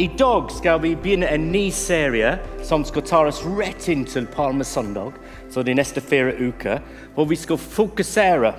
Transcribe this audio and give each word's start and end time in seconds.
I 0.00 0.10
dag 0.18 0.50
skal 0.50 0.80
vi 0.80 0.96
begynne 0.96 1.26
en 1.28 1.52
ny 1.52 1.70
serie 1.70 2.38
som 2.64 2.84
skal 2.88 3.02
ta 3.04 3.18
oss 3.28 3.42
rett 3.44 3.84
inn 3.92 4.06
til 4.08 4.24
Palmesøndag, 4.32 5.18
så 5.52 5.60
de 5.60 5.74
neste 5.76 6.00
fire 6.00 6.32
uker, 6.40 6.78
hvor 7.12 7.28
vi 7.28 7.36
skal 7.36 7.60
fokusere 7.60 8.54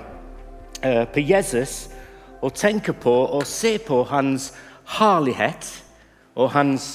uh, 0.84 1.02
på 1.10 1.24
Jesus 1.26 1.88
og 2.38 2.54
tenke 2.54 2.94
på 2.94 3.14
og 3.24 3.42
se 3.50 3.72
på 3.82 4.04
hans 4.12 4.52
herlighet 5.00 5.66
og 6.38 6.52
hans 6.54 6.86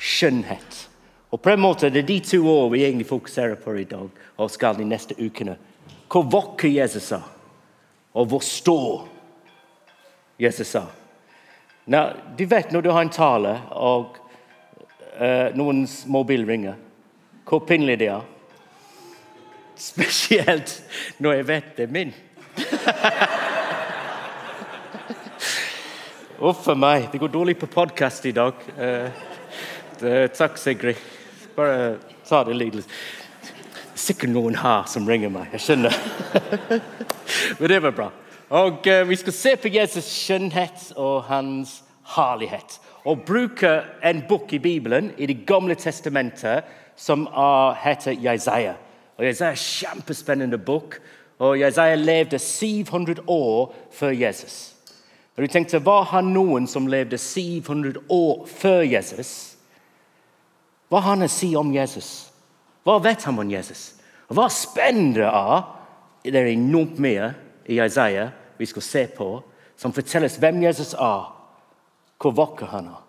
skjønnhet. 0.00 0.78
Og 1.28 1.42
på 1.44 1.52
en 1.52 1.60
måte 1.60 1.92
Det 1.92 2.06
er 2.06 2.08
de 2.14 2.18
to 2.30 2.40
år 2.48 2.72
vi 2.72 2.86
egentlig 2.86 3.10
fokuserer 3.12 3.60
på 3.60 3.76
i 3.76 3.84
dag 3.84 4.08
og 4.38 4.50
skal 4.50 4.80
de 4.80 4.88
neste 4.88 5.20
ukene. 5.20 5.58
Hvor 6.08 6.24
vakker 6.32 6.72
Jesus 6.80 7.12
er, 7.12 7.28
og 8.14 8.26
hvor 8.26 8.40
stor 8.40 9.04
Jesus 10.40 10.74
er. 10.80 11.01
Nå, 11.84 12.10
du 12.36 12.44
vet 12.46 12.70
når 12.70 12.82
du 12.82 12.90
har 12.94 13.02
en 13.02 13.10
tale, 13.10 13.56
og 13.74 14.16
uh, 15.18 15.50
noens 15.58 16.06
mobil 16.06 16.46
ringer, 16.46 16.74
hvor 17.48 17.58
pinlig 17.66 17.98
det 17.98 18.08
er. 18.14 18.22
Spesielt 19.74 20.82
når 21.18 21.32
jeg 21.40 21.48
vet 21.48 21.76
det 21.76 21.84
er 21.88 21.92
min. 21.96 22.14
Uff 26.52 26.68
a 26.70 26.74
meg. 26.78 27.08
Det 27.10 27.18
går 27.18 27.34
dårlig 27.34 27.58
på 27.58 27.66
podkast 27.66 28.26
i 28.30 28.32
dag. 28.36 28.54
Uh, 28.78 29.10
det, 29.98 30.32
takk, 30.38 30.58
Sigrid. 30.62 30.96
Bare 31.58 31.98
ta 32.28 32.44
det 32.46 32.54
litt. 32.60 32.86
Sikkert 33.98 34.30
noen 34.30 34.54
her 34.62 34.86
som 34.90 35.08
ringer 35.10 35.30
meg. 35.34 35.50
Jeg 35.56 35.60
skjønner. 35.66 35.94
Men 37.58 37.68
det 37.74 37.82
var 37.82 37.90
bra. 37.98 38.21
Og 38.52 38.86
uh, 38.86 39.08
Vi 39.08 39.16
skal 39.16 39.32
se 39.32 39.56
på 39.56 39.68
Jesus' 39.68 40.08
skjønnhet 40.12 40.92
og 40.96 41.22
hans 41.24 41.84
herlighet. 42.16 42.80
Og 43.04 43.24
bruke 43.26 43.80
en 44.04 44.22
bok 44.28 44.52
i 44.52 44.58
Bibelen, 44.58 45.12
i 45.18 45.26
Det 45.26 45.46
gamle 45.46 45.74
testamentet, 45.74 46.64
som 46.96 47.28
heter 47.84 48.12
Jesaja. 48.12 48.74
Og 49.18 49.24
Jesaja 49.24 49.50
er 49.50 49.56
en 49.56 49.56
kjempespennende 49.56 50.58
bok. 50.58 51.00
Og 51.38 51.60
Jesaja 51.60 51.94
levde 51.94 52.38
700 52.38 53.22
år 53.26 53.74
før 53.92 54.10
Jesus. 54.10 54.74
Og 55.36 55.42
du 55.42 55.46
tenkte, 55.46 55.78
Hva 55.78 56.02
har 56.02 56.20
noen 56.20 56.66
som 56.66 56.86
levde 56.86 57.18
700 57.18 58.04
år 58.08 58.46
før 58.46 58.82
Jesus? 58.82 59.56
Hva 60.88 61.00
har 61.00 61.16
han 61.16 61.24
å 61.24 61.28
si 61.28 61.54
om 61.56 61.72
Jesus? 61.74 62.28
Hva 62.84 62.98
vet 63.00 63.24
han 63.24 63.38
om 63.38 63.50
Jesus? 63.50 63.94
Og 64.28 64.36
Hva 64.36 64.48
spennende 64.52 65.24
er 65.24 65.62
Det 66.24 66.36
er 66.36 66.52
enormt 66.52 66.98
mye 66.98 67.32
i 67.66 67.80
Jesaja 67.80 68.30
vi 68.62 68.66
skal 68.70 68.82
se 68.82 69.06
på, 69.16 69.42
som 69.76 69.92
forteller 69.92 70.30
hvem 70.38 70.62
Jesus 70.62 70.94
er, 70.94 71.24
hvor 72.22 72.34
vakker 72.38 72.70
han 72.70 72.92
er, 72.92 73.00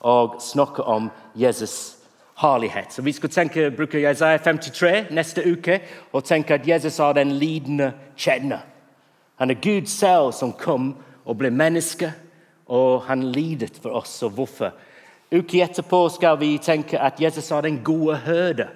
og 0.00 0.36
snakker 0.44 0.84
om 0.84 1.08
Jesus' 1.34 1.96
herlighet. 2.40 2.92
Så 2.92 3.02
Vi 3.02 3.12
skal 3.12 3.30
tenke, 3.30 3.70
bruke 3.70 4.00
Jesaja 4.00 4.38
53 4.38 5.10
neste 5.10 5.44
uke 5.52 5.80
og 6.12 6.24
tenke 6.24 6.54
at 6.54 6.68
Jesus 6.68 6.98
er 6.98 7.12
den 7.12 7.32
lidende 7.32 7.92
kjenner. 8.16 8.60
Han 9.36 9.50
er 9.50 9.54
Gud 9.54 9.86
selv 9.86 10.32
som 10.32 10.52
kom 10.52 10.96
og 11.24 11.38
ble 11.38 11.50
menneske, 11.50 12.12
og 12.68 13.02
han 13.02 13.22
lidet 13.32 13.80
for 13.82 13.90
oss. 13.90 14.22
Og 14.22 14.30
hvorfor? 14.30 14.72
Uke 15.32 15.62
etterpå 15.62 16.08
skal 16.08 16.40
vi 16.40 16.58
tenke 16.58 17.00
at 17.00 17.20
Jesus 17.20 17.50
er 17.50 17.60
den 17.60 17.84
gode 17.84 18.16
hørde. 18.16 18.68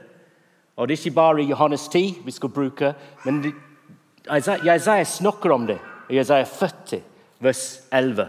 Og 0.76 0.88
Det 0.88 0.94
er 0.94 1.04
ikke 1.04 1.14
bare 1.14 1.42
Johannes 1.42 1.88
10 1.88 2.22
vi 2.24 2.30
skal 2.30 2.48
bruke, 2.48 2.94
men 3.24 3.52
Jesaja 4.66 5.04
snakker 5.04 5.52
om 5.52 5.66
det 5.66 5.78
i 6.10 6.18
Jesaja 6.18 6.44
40, 6.44 7.02
vers 7.40 7.80
11. 7.92 8.28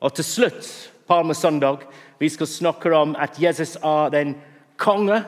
Og 0.00 0.14
til 0.14 0.24
slutt, 0.24 0.68
palmesøndag, 1.08 1.84
vi 2.18 2.28
skal 2.28 2.46
snakke 2.46 2.92
om 2.96 3.16
at 3.18 3.38
Jesus 3.42 3.76
er 3.76 4.12
den 4.14 4.36
konge, 4.76 5.22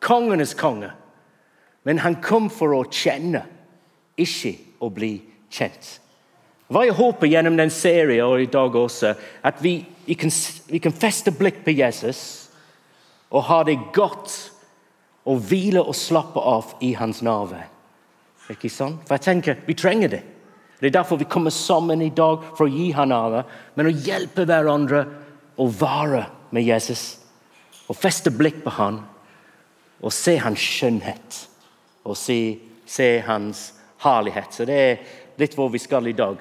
kongenes 0.00 0.54
konge. 0.54 0.90
Men 1.84 1.98
han 1.98 2.20
kom 2.22 2.50
for 2.52 2.74
å 2.76 2.84
kjenne, 2.92 3.42
ikke 4.20 4.54
å 4.80 4.90
bli 4.92 5.14
kjent. 5.52 5.96
Hva 6.70 6.84
jeg 6.86 6.94
håper 6.94 7.26
gjennom 7.26 7.56
den 7.58 7.72
serien 7.74 8.28
og 8.28 8.42
i 8.42 8.50
dag 8.50 8.76
også, 8.76 9.14
at 9.42 9.58
vi, 9.62 9.80
vi, 10.06 10.14
kan, 10.14 10.30
vi 10.70 10.78
kan 10.78 10.94
feste 10.94 11.32
blikk 11.34 11.64
på 11.64 11.74
Jesus 11.74 12.22
og 13.30 13.46
ha 13.48 13.62
det 13.66 13.78
godt 13.94 14.36
og 15.30 15.42
hvile 15.50 15.82
og 15.82 15.96
slappe 15.98 16.40
av 16.40 16.76
i 16.82 16.92
hans 16.98 17.22
navn. 17.26 17.58
Ikke 18.50 18.70
sant? 18.70 19.02
For 19.06 19.18
jeg 19.18 19.26
tenker, 19.26 19.58
Vi 19.66 19.74
trenger 19.74 20.08
det. 20.08 20.22
Det 20.80 20.88
er 20.88 20.96
derfor 20.96 21.20
vi 21.20 21.28
kommer 21.28 21.52
sammen 21.52 22.02
i 22.02 22.12
dag 22.16 22.44
for 22.56 22.64
å 22.64 22.72
gi 22.72 22.88
hverandre, 22.96 23.44
men 23.76 23.90
å 23.90 23.92
hjelpe 23.92 24.46
hverandre 24.48 25.04
å 25.60 25.66
være 25.68 26.24
med 26.56 26.64
Jesus. 26.64 27.18
Og 27.90 27.98
feste 27.98 28.32
blikk 28.32 28.62
på 28.64 28.72
han 28.78 29.02
og 30.00 30.14
se 30.14 30.38
hans 30.40 30.62
skjønnhet 30.62 31.42
og 32.08 32.16
se, 32.16 32.56
se 32.88 33.10
hans 33.26 33.66
herlighet. 34.00 34.54
Så 34.54 34.64
Det 34.64 34.78
er 34.80 35.02
litt 35.40 35.56
hvor 35.58 35.68
vi 35.68 35.82
skal 35.82 36.08
i 36.08 36.16
dag. 36.16 36.40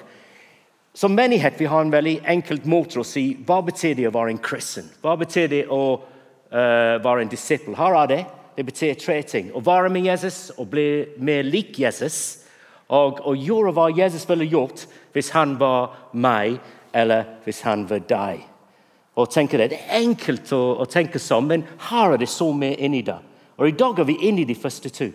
Som 0.95 1.15
menighet 1.15 1.59
vi 1.59 1.67
har 1.69 1.83
en 1.83 1.91
veldig 1.91 2.21
enkelt 2.25 2.65
måte 2.65 3.01
å 3.01 3.07
si 3.07 3.33
hva 3.45 3.59
betyr 3.65 3.97
det 3.97 4.07
å 4.07 4.15
være 4.15 4.33
en 4.33 4.43
kristen. 4.43 4.87
Hva 5.03 5.17
betyr 5.19 5.51
det 5.51 5.65
å 5.67 5.83
uh, 5.99 6.95
være 7.03 7.25
en 7.25 7.31
disippel? 7.31 7.75
Her 7.77 8.03
er 8.03 8.11
det. 8.13 8.23
Det 8.55 8.65
betyr 8.67 8.95
tre 8.99 9.21
ting. 9.23 9.51
Å 9.55 9.63
være 9.63 9.91
med 9.91 10.07
Jesus 10.07 10.49
og 10.57 10.71
bli 10.71 10.89
mer 11.19 11.43
lik 11.47 11.77
Jesus 11.79 12.45
og, 12.89 13.21
og 13.21 13.37
gjøre 13.37 13.73
hva 13.75 13.89
Jesus 13.93 14.27
ville 14.29 14.47
gjort 14.49 14.85
hvis 15.13 15.31
han 15.35 15.55
var 15.59 15.95
meg, 16.13 16.59
eller 16.93 17.25
hvis 17.45 17.61
han 17.65 17.85
var 17.89 18.01
deg. 18.09 18.43
Og 19.19 19.29
tenker 19.29 19.57
Det 19.57 19.69
Det 19.69 19.79
er 19.79 20.01
enkelt 20.01 20.51
å, 20.53 20.61
å 20.81 20.85
tenke 20.85 21.19
sånn, 21.19 21.47
men 21.47 21.65
her 21.89 22.13
er 22.13 22.17
det 22.17 22.29
så 22.29 22.51
mye 22.53 22.77
inni 22.77 23.01
det. 23.01 23.17
Og 23.57 23.67
I 23.67 23.75
dag 23.77 23.99
er 23.99 24.07
vi 24.07 24.17
inne 24.27 24.41
i 24.41 24.47
de 24.47 24.55
første 24.55 24.89
to. 24.89 25.09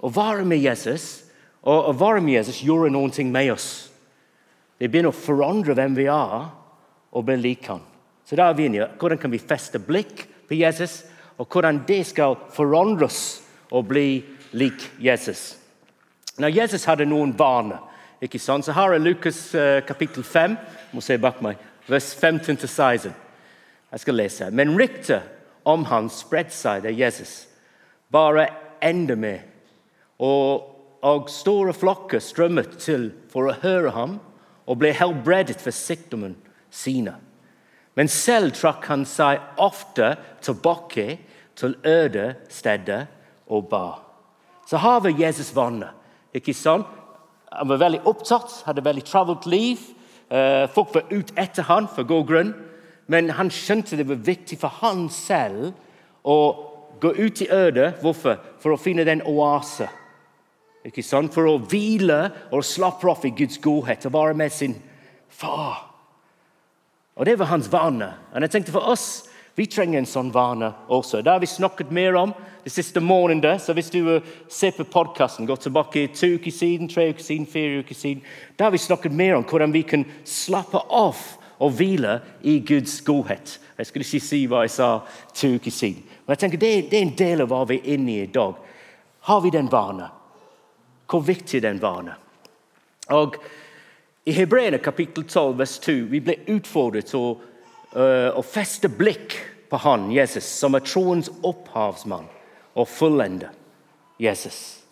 Å 0.00 0.08
være 0.08 0.44
med 0.44 0.62
Jesus 0.62 1.24
og 1.62 1.90
å 1.90 1.92
være 1.92 2.22
med 2.22 2.38
Jesus 2.38 2.62
gjorde 2.62 2.90
noe 2.94 3.24
med 3.26 3.52
oss. 3.52 3.90
Det 4.78 4.88
begynner 4.88 5.10
å 5.10 5.18
forandre 5.18 5.74
hvem 5.74 5.94
vi 5.98 6.06
er, 6.06 6.48
og 7.12 7.24
bli 7.24 7.36
lik 7.36 7.66
han. 7.66 7.82
Så 8.24 8.36
da 8.36 8.48
er 8.48 8.54
vi 8.54 8.68
inne. 8.68 8.90
Hvordan 8.98 9.18
kan 9.18 9.32
vi 9.32 9.40
feste 9.42 9.80
blikk 9.82 10.26
på 10.48 10.54
Jesus, 10.54 11.04
og 11.38 11.48
hvordan 11.52 11.82
det 11.88 12.06
skal 12.06 12.36
forandres 12.54 13.42
og 13.70 13.88
bli 13.90 14.22
lik 14.56 14.88
Jesus. 15.00 15.57
Når 16.38 16.54
Jesus 16.54 16.84
hadde 16.86 17.06
noen 17.08 17.32
barn, 17.36 17.72
ikke 18.22 18.38
sant? 18.38 18.66
Så 18.66 18.74
Her 18.76 18.94
er 18.94 19.02
Lukas 19.02 19.40
uh, 19.54 19.80
kapittel 19.86 20.24
5, 20.24 20.56
må 20.92 21.02
se 21.04 21.18
bak 21.18 21.42
meg, 21.42 21.58
vers 21.88 22.12
15-16. 22.14 23.12
Jeg 23.92 24.00
skal 24.00 24.18
lese. 24.18 24.50
Men 24.50 24.76
ryktet 24.78 25.22
om 25.68 25.84
han 25.88 26.10
spredte 26.12 26.54
seg 26.54 26.84
til 26.84 26.98
Jesus 26.98 27.48
bare 28.12 28.48
enda 28.84 29.16
mer. 29.18 29.44
Og, 30.18 30.68
og 31.02 31.30
store 31.30 31.74
flokker 31.76 32.22
strømmet 32.22 32.78
til 32.82 33.10
for 33.32 33.48
å 33.48 33.58
høre 33.62 33.94
ham 33.96 34.18
og 34.68 34.80
ble 34.80 34.92
helbredet 34.96 35.60
for 35.62 35.74
sykdommen 35.74 36.36
sine. 36.70 37.16
Men 37.98 38.10
selv 38.12 38.54
trakk 38.54 38.86
han 38.90 39.04
seg 39.08 39.40
ofte 39.58 40.14
tilbake 40.44 41.18
til 41.58 41.74
øde 41.82 42.34
steder 42.52 43.08
og 43.50 43.68
bar. 43.72 44.02
Så 44.68 44.76
har 44.76 45.00
vi 45.00 45.16
Jesus 45.18 45.54
vannet. 45.56 45.97
Ikke 46.36 46.54
sant? 46.56 46.86
Han 47.52 47.70
var 47.70 47.80
veldig 47.80 48.02
opptatt, 48.08 48.62
hadde 48.66 48.84
veldig 48.84 49.04
travelt 49.08 49.46
liv. 49.48 49.80
Eh, 50.28 50.66
folk 50.68 50.92
var 50.94 51.08
ute 51.08 51.32
etter 51.40 51.64
han 51.70 51.88
for 51.88 52.08
god 52.08 52.26
grunn. 52.28 52.50
Men 53.08 53.30
han 53.38 53.48
skjønte 53.52 53.96
det 53.96 54.08
var 54.08 54.20
viktig 54.20 54.58
for 54.60 54.82
han 54.82 55.06
selv 55.12 55.70
å 56.28 56.38
gå 57.00 57.14
ut 57.16 57.40
i 57.40 57.48
ødet. 57.48 58.02
Hvorfor? 58.02 58.36
For 58.60 58.74
å 58.74 58.80
finne 58.80 59.06
den 59.08 59.24
oase. 59.24 59.88
Ikke 60.84 61.04
sant? 61.04 61.32
For 61.32 61.48
å 61.48 61.58
hvile 61.58 62.20
og 62.52 62.66
slappe 62.66 63.08
av 63.08 63.24
i 63.24 63.32
Guds 63.36 63.60
godhet 63.64 64.04
og 64.08 64.14
være 64.14 64.36
med 64.36 64.52
sin 64.52 64.76
far. 65.28 65.86
Og 67.16 67.24
Det 67.26 67.38
var 67.38 67.50
hans 67.50 67.72
vane. 67.72 68.12
Og 68.34 68.42
jeg 68.42 68.50
tenkte 68.50 68.72
For 68.72 68.92
oss 68.92 69.27
vi 69.58 69.66
trenger 69.66 69.98
en 69.98 70.06
sånn 70.06 70.28
vane 70.30 70.68
også. 70.86 71.18
Det 71.22 71.32
har 71.32 71.40
vi 71.42 71.48
snakket 71.50 71.90
mer 71.90 72.14
om 72.14 72.30
de 72.62 72.70
siste 72.70 73.00
månedene. 73.02 73.58
Så 73.58 73.74
hvis 73.74 73.90
du 73.90 73.98
uh, 74.06 74.28
ser 74.46 74.76
på 74.76 74.86
podkasten, 74.86 75.48
gå 75.48 75.56
tilbake 75.58 76.04
to 76.14 76.28
uker 76.38 76.54
siden, 76.54 76.86
tre 76.90 77.08
uker 77.10 77.24
siden, 77.26 77.48
fire 77.50 77.80
uker 77.82 77.98
siden, 77.98 78.22
da 78.54 78.68
har 78.68 78.76
vi 78.76 78.78
snakket 78.78 79.16
mer 79.18 79.34
om 79.34 79.46
hvordan 79.48 79.74
vi 79.74 79.82
kan 79.82 80.06
slappe 80.22 80.78
av 80.78 81.18
og 81.58 81.74
hvile 81.74 82.20
i 82.46 82.60
Guds 82.62 83.00
godhet. 83.02 83.56
Jeg 83.78 83.90
skulle 83.90 84.06
ikke 84.06 84.28
si 84.28 84.40
hva 84.46 84.62
jeg 84.62 84.76
sa 84.76 84.92
to 85.34 85.50
uker 85.58 85.74
siden. 85.74 86.06
Men 86.22 86.36
jeg 86.36 86.44
tenker 86.44 86.62
det, 86.62 86.72
det 86.92 87.00
er 87.00 87.08
en 87.08 87.18
del 87.18 87.42
av 87.42 87.50
hva 87.50 87.64
vi 87.66 87.80
er 87.80 87.92
inne 87.96 88.14
i 88.14 88.22
i 88.28 88.30
dag. 88.30 88.54
Har 89.26 89.42
vi 89.42 89.50
den 89.50 89.72
vanen? 89.72 90.14
Hvor 91.10 91.26
viktig 91.26 91.58
er 91.58 91.66
den 91.66 91.82
vanen? 91.82 92.14
Og 93.10 93.40
I 94.28 94.38
Hebreerne 94.38 94.78
kapittel 94.78 95.24
12, 95.24 95.58
vers 95.58 95.78
2 95.82 95.98
vi 96.14 96.22
ble 96.22 96.38
utfordret 96.54 97.10
til 97.10 97.40
å 97.96 98.36
Eh, 98.36 98.42
feste 98.42 98.88
blikk 98.88 99.36
på 99.68 99.76
han, 99.76 100.10
Jesus, 100.12 100.44
som 100.44 100.74
er 100.74 100.84
troens 100.84 101.30
opphavsmann 101.42 102.26
og 102.74 102.88
fullender. 102.88 103.50
Jesus. 104.18 104.82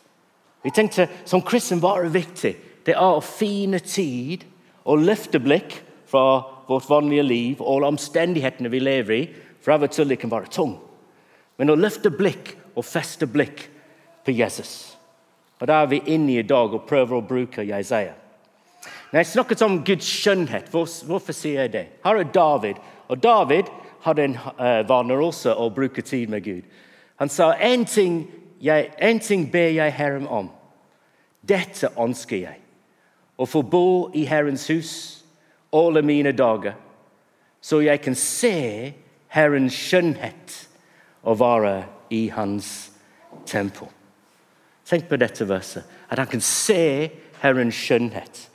Vi 0.62 0.70
tenkte 0.70 1.08
som 1.25 1.43
kristen 1.43 1.81
var 1.81 2.02
det 2.02 2.14
viktig. 2.14 2.56
Det 2.87 2.94
er 2.94 3.16
å 3.16 3.22
finne 3.22 3.81
tid 3.82 4.44
og 4.87 5.02
løfte 5.02 5.40
blikk 5.43 5.81
fra 6.06 6.44
vårt 6.69 6.87
vanlige 6.88 7.25
liv 7.26 7.62
og 7.62 7.82
omstendighetene 7.88 8.70
vi 8.70 8.81
lever 8.81 9.16
i, 9.16 9.25
for 9.60 9.75
av 9.75 9.82
og 9.82 9.90
til 9.90 10.08
det 10.08 10.20
kan 10.22 10.31
være 10.31 10.52
tung. 10.54 10.76
Men 11.58 11.70
å 11.70 11.78
løfte 11.78 12.12
blikk 12.14 12.54
og 12.76 12.87
feste 12.87 13.26
blikk 13.26 13.66
på 14.25 14.34
Jesus. 14.34 14.96
Og 15.60 15.66
Da 15.66 15.82
er 15.82 15.87
vi 15.87 16.02
inne 16.06 16.38
i 16.38 16.46
dag 16.46 16.75
og 16.75 16.87
prøver 16.87 17.16
å 17.16 17.26
bruke 17.26 17.66
Jesaja. 17.66 18.14
Når 19.12 19.19
jeg 19.19 19.27
snakket 19.27 19.62
om 19.62 19.85
Guds 19.85 20.09
skjønnhet, 20.23 20.71
hvorfor 20.71 21.33
sier 21.33 21.67
jeg 21.67 21.73
det? 21.73 21.85
Her 22.05 22.21
er 22.21 22.33
David. 22.35 22.81
Og 23.09 23.23
David 23.23 23.71
hadde 24.05 24.25
en 24.25 24.37
uh, 24.37 24.83
vane 24.88 25.19
også 25.19 25.55
å 25.55 25.71
bruke 25.75 26.03
tid 26.03 26.31
med 26.31 26.44
Gud. 26.44 26.62
Han 27.17 27.29
sa 27.33 27.53
en 27.61 27.85
ting, 27.85 28.25
jeg, 28.61 28.91
en 28.99 29.21
ting 29.21 29.47
ber 29.53 29.73
jeg 29.73 29.94
Herren 29.97 30.27
om. 30.29 30.50
Dette 31.47 31.91
ønsker 31.99 32.43
jeg. 32.43 32.61
Å 33.37 33.47
få 33.47 33.62
bo 33.62 34.11
i 34.17 34.25
Herrens 34.29 34.67
hus 34.73 34.93
alle 35.77 36.03
mine 36.03 36.32
dager, 36.32 36.73
så 37.61 37.82
jeg 37.85 38.00
kan 38.00 38.15
se 38.17 38.93
Herrens 39.29 39.75
skjønnhet 39.77 40.55
og 41.27 41.41
være 41.41 41.75
i 42.15 42.29
Hans 42.32 42.93
tempel. 43.47 43.91
Tenk 44.87 45.09
på 45.11 45.19
dette 45.19 45.49
verset, 45.49 45.85
at 46.09 46.19
han 46.19 46.31
kan 46.31 46.41
se 46.41 47.11
Herrens 47.43 47.77
skjønnhet. 47.77 48.47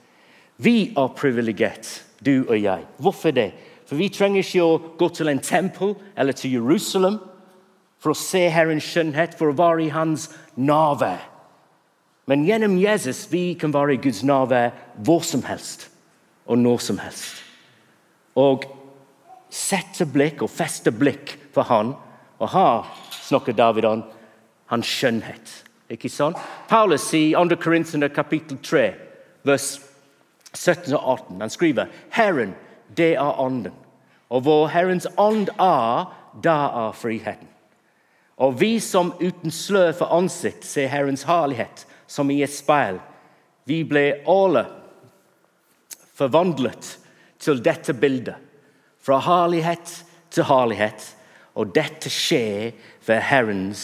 Vi 0.61 0.93
er 0.97 1.13
privilegert, 1.17 2.03
du 2.25 2.45
og 2.47 2.57
jeg. 2.61 2.85
Hvorfor 2.97 3.31
det? 3.31 3.51
For 3.85 3.95
Vi 3.95 4.09
trenger 4.09 4.43
ikke 4.43 4.63
å 4.63 4.79
gå 4.97 5.09
til 5.09 5.27
en 5.27 5.41
tempel 5.41 5.95
eller 6.15 6.37
til 6.37 6.53
Jerusalem 6.53 7.17
for 8.01 8.13
å 8.13 8.17
se 8.17 8.47
Herrens 8.49 8.85
skjønnhet, 8.87 9.35
for 9.37 9.51
å 9.51 9.57
være 9.57 9.85
i 9.85 9.91
Hans 9.93 10.29
nærvær. 10.55 11.19
Men 12.29 12.45
gjennom 12.45 12.77
Jesus 12.79 13.25
vi 13.31 13.53
kan 13.59 13.73
være 13.73 13.97
i 13.97 14.01
Guds 14.01 14.21
nærvær 14.23 14.71
hvor 15.03 15.25
som 15.25 15.43
helst 15.43 15.89
og 16.45 16.57
når 16.61 16.79
som 16.85 17.01
helst. 17.01 17.41
Og 18.37 18.63
sette 19.51 20.07
blikk 20.07 20.45
og 20.45 20.53
feste 20.53 20.93
blikk 20.93 21.35
på 21.53 21.65
Han. 21.67 21.93
Og 22.39 22.49
her 22.49 22.87
snakker 23.21 23.53
David 23.53 23.85
om 23.85 24.03
hans 24.71 24.87
skjønnhet. 24.87 25.51
Ikke 25.91 26.09
sant? 26.09 26.39
Paulus 26.69 27.09
i 27.13 27.33
2. 27.35 27.57
Korintene 27.61 28.09
kapittel 28.09 28.57
3, 28.63 28.85
vers 29.43 29.73
17 30.53 30.93
og 30.93 31.11
18, 31.13 31.41
han 31.41 31.53
skriver 31.53 31.93
Herren, 32.11 32.55
det 32.97 33.13
er 33.15 33.39
ånden. 33.39 33.73
Og 34.31 34.41
hvor 34.41 34.67
Herrens 34.71 35.07
ånd 35.19 35.49
er, 35.59 36.11
da 36.43 36.57
er 36.87 36.95
friheten. 36.95 37.47
Og 38.41 38.59
vi 38.59 38.79
som 38.79 39.13
uten 39.19 39.51
slør 39.53 39.91
for 39.93 40.13
ansikt 40.15 40.65
ser 40.65 40.89
Herrens 40.89 41.27
herlighet 41.29 41.85
som 42.09 42.31
i 42.31 42.41
et 42.43 42.53
speil, 42.53 42.97
vi 43.67 43.83
ble 43.87 44.05
alle 44.29 44.65
forvandlet 46.17 46.95
til 47.41 47.61
dette 47.63 47.93
bildet. 47.93 48.35
Fra 49.01 49.19
herlighet 49.25 49.93
til 50.33 50.47
herlighet. 50.49 51.03
Og 51.57 51.73
dette 51.75 52.09
skjer 52.09 52.71
ved 53.05 53.21
Herrens 53.27 53.83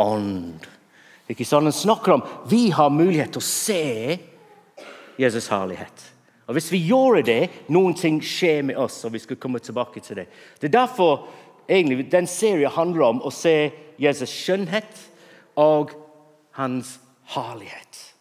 ånd. 0.00 0.66
Ikke 1.30 1.46
sånn 1.46 1.68
Han 1.68 1.74
snakker 1.74 2.16
om 2.16 2.24
vi 2.50 2.68
har 2.74 2.90
mulighet 2.92 3.34
til 3.36 3.42
å 3.42 3.46
se 3.46 3.84
Jesus' 5.18 5.50
herlighet. 5.50 6.14
Og 6.46 6.52
Hvis 6.52 6.72
vi 6.72 6.86
gjorde 6.86 7.22
det, 7.22 7.50
noen 7.68 7.94
ting 7.94 8.22
skjer 8.24 8.62
med 8.62 8.76
oss. 8.76 9.04
og 9.04 9.12
vi 9.12 9.18
skal 9.18 9.36
komme 9.36 9.58
tilbake 9.58 10.00
til 10.00 10.16
Det 10.16 10.26
Det 10.60 10.74
er 10.74 10.78
derfor 10.78 11.28
egentlig 11.68 12.12
den 12.12 12.26
serien 12.26 12.70
handler 12.70 13.04
om 13.04 13.22
å 13.22 13.30
se 13.30 13.70
Jesus' 13.98 14.26
skjønnhet 14.26 15.10
og 15.56 15.90
hans 16.52 17.00
herlighet. 17.24 18.14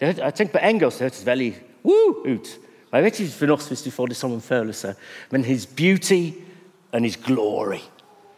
Det, 0.00 0.18
jeg 0.18 0.34
tenker 0.34 0.58
På 0.58 0.66
engelsk 0.66 0.98
det 0.98 1.04
hørtes 1.04 1.26
veldig 1.26 1.54
woo 1.84 2.34
ut. 2.34 2.58
Jeg 2.92 3.02
vet 3.02 3.20
ikke 3.20 3.32
for 3.32 3.46
norsk 3.46 3.68
hvis 3.68 3.82
du 3.82 3.90
får 3.90 4.06
det 4.06 4.16
som 4.16 4.32
en 4.32 4.40
følelse, 4.40 4.94
men 5.30 5.44
his 5.44 5.66
beauty 5.66 6.32
and 6.92 7.04
his 7.04 7.16
glory. 7.16 7.80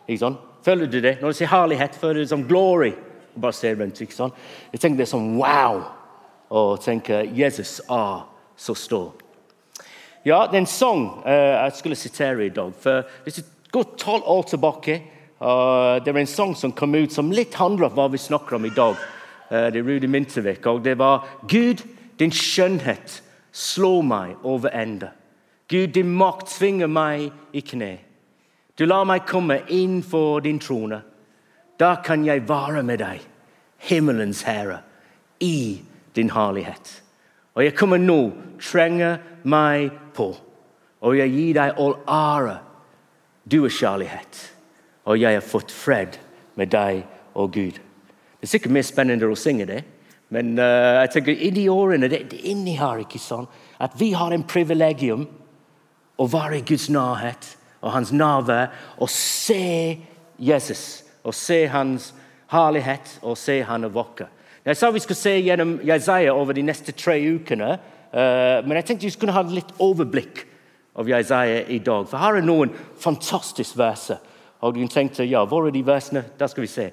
Ikke 0.09 0.23
sånn? 0.23 0.39
Føler 0.65 0.87
du 0.87 1.01
det? 1.01 1.19
Når 1.21 1.29
du 1.29 1.37
sier 1.37 1.51
herlighet, 1.51 1.99
føler 2.01 2.15
du 2.15 2.21
det 2.21 2.31
som 2.31 2.47
glory. 2.49 2.93
Bare 3.37 3.53
se 3.53 3.75
rundt, 3.75 4.01
ikke 4.01 4.17
sånn? 4.17 4.33
Jeg 4.73 4.81
tenker 4.81 5.03
det 5.03 5.05
er 5.05 5.11
som 5.13 5.27
wow. 5.37 5.83
Og 6.51 6.81
tenker 6.83 7.27
Jesus 7.35 7.81
er 7.91 8.27
så 8.57 8.75
stor. 8.75 9.13
Ja, 10.27 10.47
det 10.51 10.59
er 10.59 10.93
uh, 10.93 11.65
jeg 11.65 11.73
skulle 11.75 11.97
sitere 11.97 12.47
i 12.47 12.49
dag. 12.49 12.73
for 12.81 13.03
Hvis 13.23 13.35
du 13.35 13.43
går 13.73 13.95
tolv 13.99 14.23
år 14.27 14.43
tilbake 14.43 15.03
uh, 15.41 16.05
Det 16.05 16.09
er 16.09 16.19
en 16.19 16.27
sang 16.27 16.57
som 16.57 16.73
kom 16.73 16.95
ut 16.95 17.13
som 17.13 17.31
litt 17.31 17.55
handler 17.55 17.87
om 17.87 17.95
hva 17.95 18.09
vi 18.09 18.19
snakker 18.19 18.57
om 18.57 18.65
i 18.65 18.75
dag. 18.75 18.97
Uh, 19.51 19.71
det 19.71 19.77
er 19.77 19.87
Rudi 19.87 20.07
Mintervik. 20.07 20.67
Og 20.67 20.85
det 20.85 20.99
var 20.99 21.27
Gud, 21.49 21.83
din 22.19 22.33
skjønnhet 22.33 23.23
slår 23.53 24.03
meg 24.03 24.37
over 24.43 24.69
ende. 24.75 25.11
Gud, 25.69 25.89
din 25.95 26.15
makt 26.15 26.47
tvinger 26.59 26.87
meg 26.87 27.31
i 27.53 27.61
kne. 27.61 27.99
Du 28.79 28.85
lar 28.85 29.05
meg 29.09 29.27
komme 29.27 29.63
inn 29.73 30.03
for 30.03 30.41
din 30.41 30.59
trone. 30.59 31.01
Da 31.79 31.97
kan 32.05 32.25
jeg 32.25 32.49
være 32.49 32.83
med 32.83 32.99
deg, 32.99 33.21
himmelens 33.89 34.43
herre, 34.43 34.83
i 35.41 35.81
din 36.17 36.33
herlighet. 36.33 37.03
Og 37.57 37.65
jeg 37.65 37.77
kommer 37.77 38.01
nå, 38.01 38.21
trenger 38.61 39.21
meg 39.45 39.91
på, 40.17 40.33
og 41.01 41.17
jeg 41.17 41.33
gir 41.33 41.57
deg 41.57 41.81
all 41.81 41.97
ære. 42.11 42.59
Du 43.47 43.63
er 43.65 43.73
kjærlighet, 43.73 44.41
og 45.07 45.21
jeg 45.21 45.39
har 45.39 45.45
fått 45.45 45.73
fred 45.73 46.19
med 46.59 46.73
deg 46.73 47.05
og 47.35 47.53
Gud. 47.55 47.79
Det 47.79 48.49
er 48.49 48.53
sikkert 48.53 48.75
mer 48.75 48.87
spennende 48.87 49.29
å 49.31 49.39
synge 49.39 49.69
det, 49.69 49.83
men 50.35 50.57
uh, 50.59 50.99
jeg 51.05 51.13
tenker 51.15 51.45
inni 51.47 51.69
årene, 51.71 52.11
det, 52.11 52.25
det 52.33 52.43
inni 52.51 52.75
her, 52.81 53.05
ikke 53.05 53.21
sånn, 53.23 53.47
at 53.79 53.95
vi 54.01 54.11
har 54.19 54.35
en 54.35 54.45
privilegium 54.49 55.27
å 56.17 56.27
være 56.31 56.59
i 56.59 56.65
Guds 56.67 56.89
nærhet 56.91 57.53
og 57.83 57.93
hans 57.95 58.13
nærvær 58.13 58.73
og 58.99 59.11
se 59.13 59.99
Jesus 60.43 61.05
og 61.27 61.35
se 61.37 61.67
hans 61.71 62.13
herlighet 62.51 63.19
og 63.23 63.39
se 63.39 63.61
han 63.67 63.87
er 63.87 63.95
vakker. 63.95 64.31
Jeg 64.67 64.77
sa 64.77 64.91
vi 64.91 65.01
skulle 65.01 65.21
se 65.21 65.33
gjennom 65.39 65.77
Jesaja 65.87 66.35
over 66.35 66.57
de 66.57 66.65
neste 66.67 66.93
tre 66.93 67.21
ukene, 67.23 67.77
uh, 68.11 68.59
men 68.67 68.79
jeg 68.81 68.89
tenkte 68.89 69.07
vi 69.07 69.15
skulle 69.15 69.37
ha 69.37 69.45
litt 69.47 69.71
overblikk 69.79 70.43
av 70.99 71.07
Jesaja 71.11 71.61
i 71.71 71.79
dag. 71.79 72.09
For 72.11 72.19
her 72.19 72.41
er 72.41 72.47
noen 72.47 72.73
fantastiske 72.99 73.79
verser. 73.79 74.19
Og 74.65 74.75
du 74.75 74.87
tenkte 74.91 75.27
ja, 75.29 75.45
hvor 75.47 75.69
er 75.69 75.75
de 75.75 75.85
versene? 75.87 76.25
Da 76.41 76.49
skal 76.51 76.65
vi 76.65 76.73
se. 76.73 76.89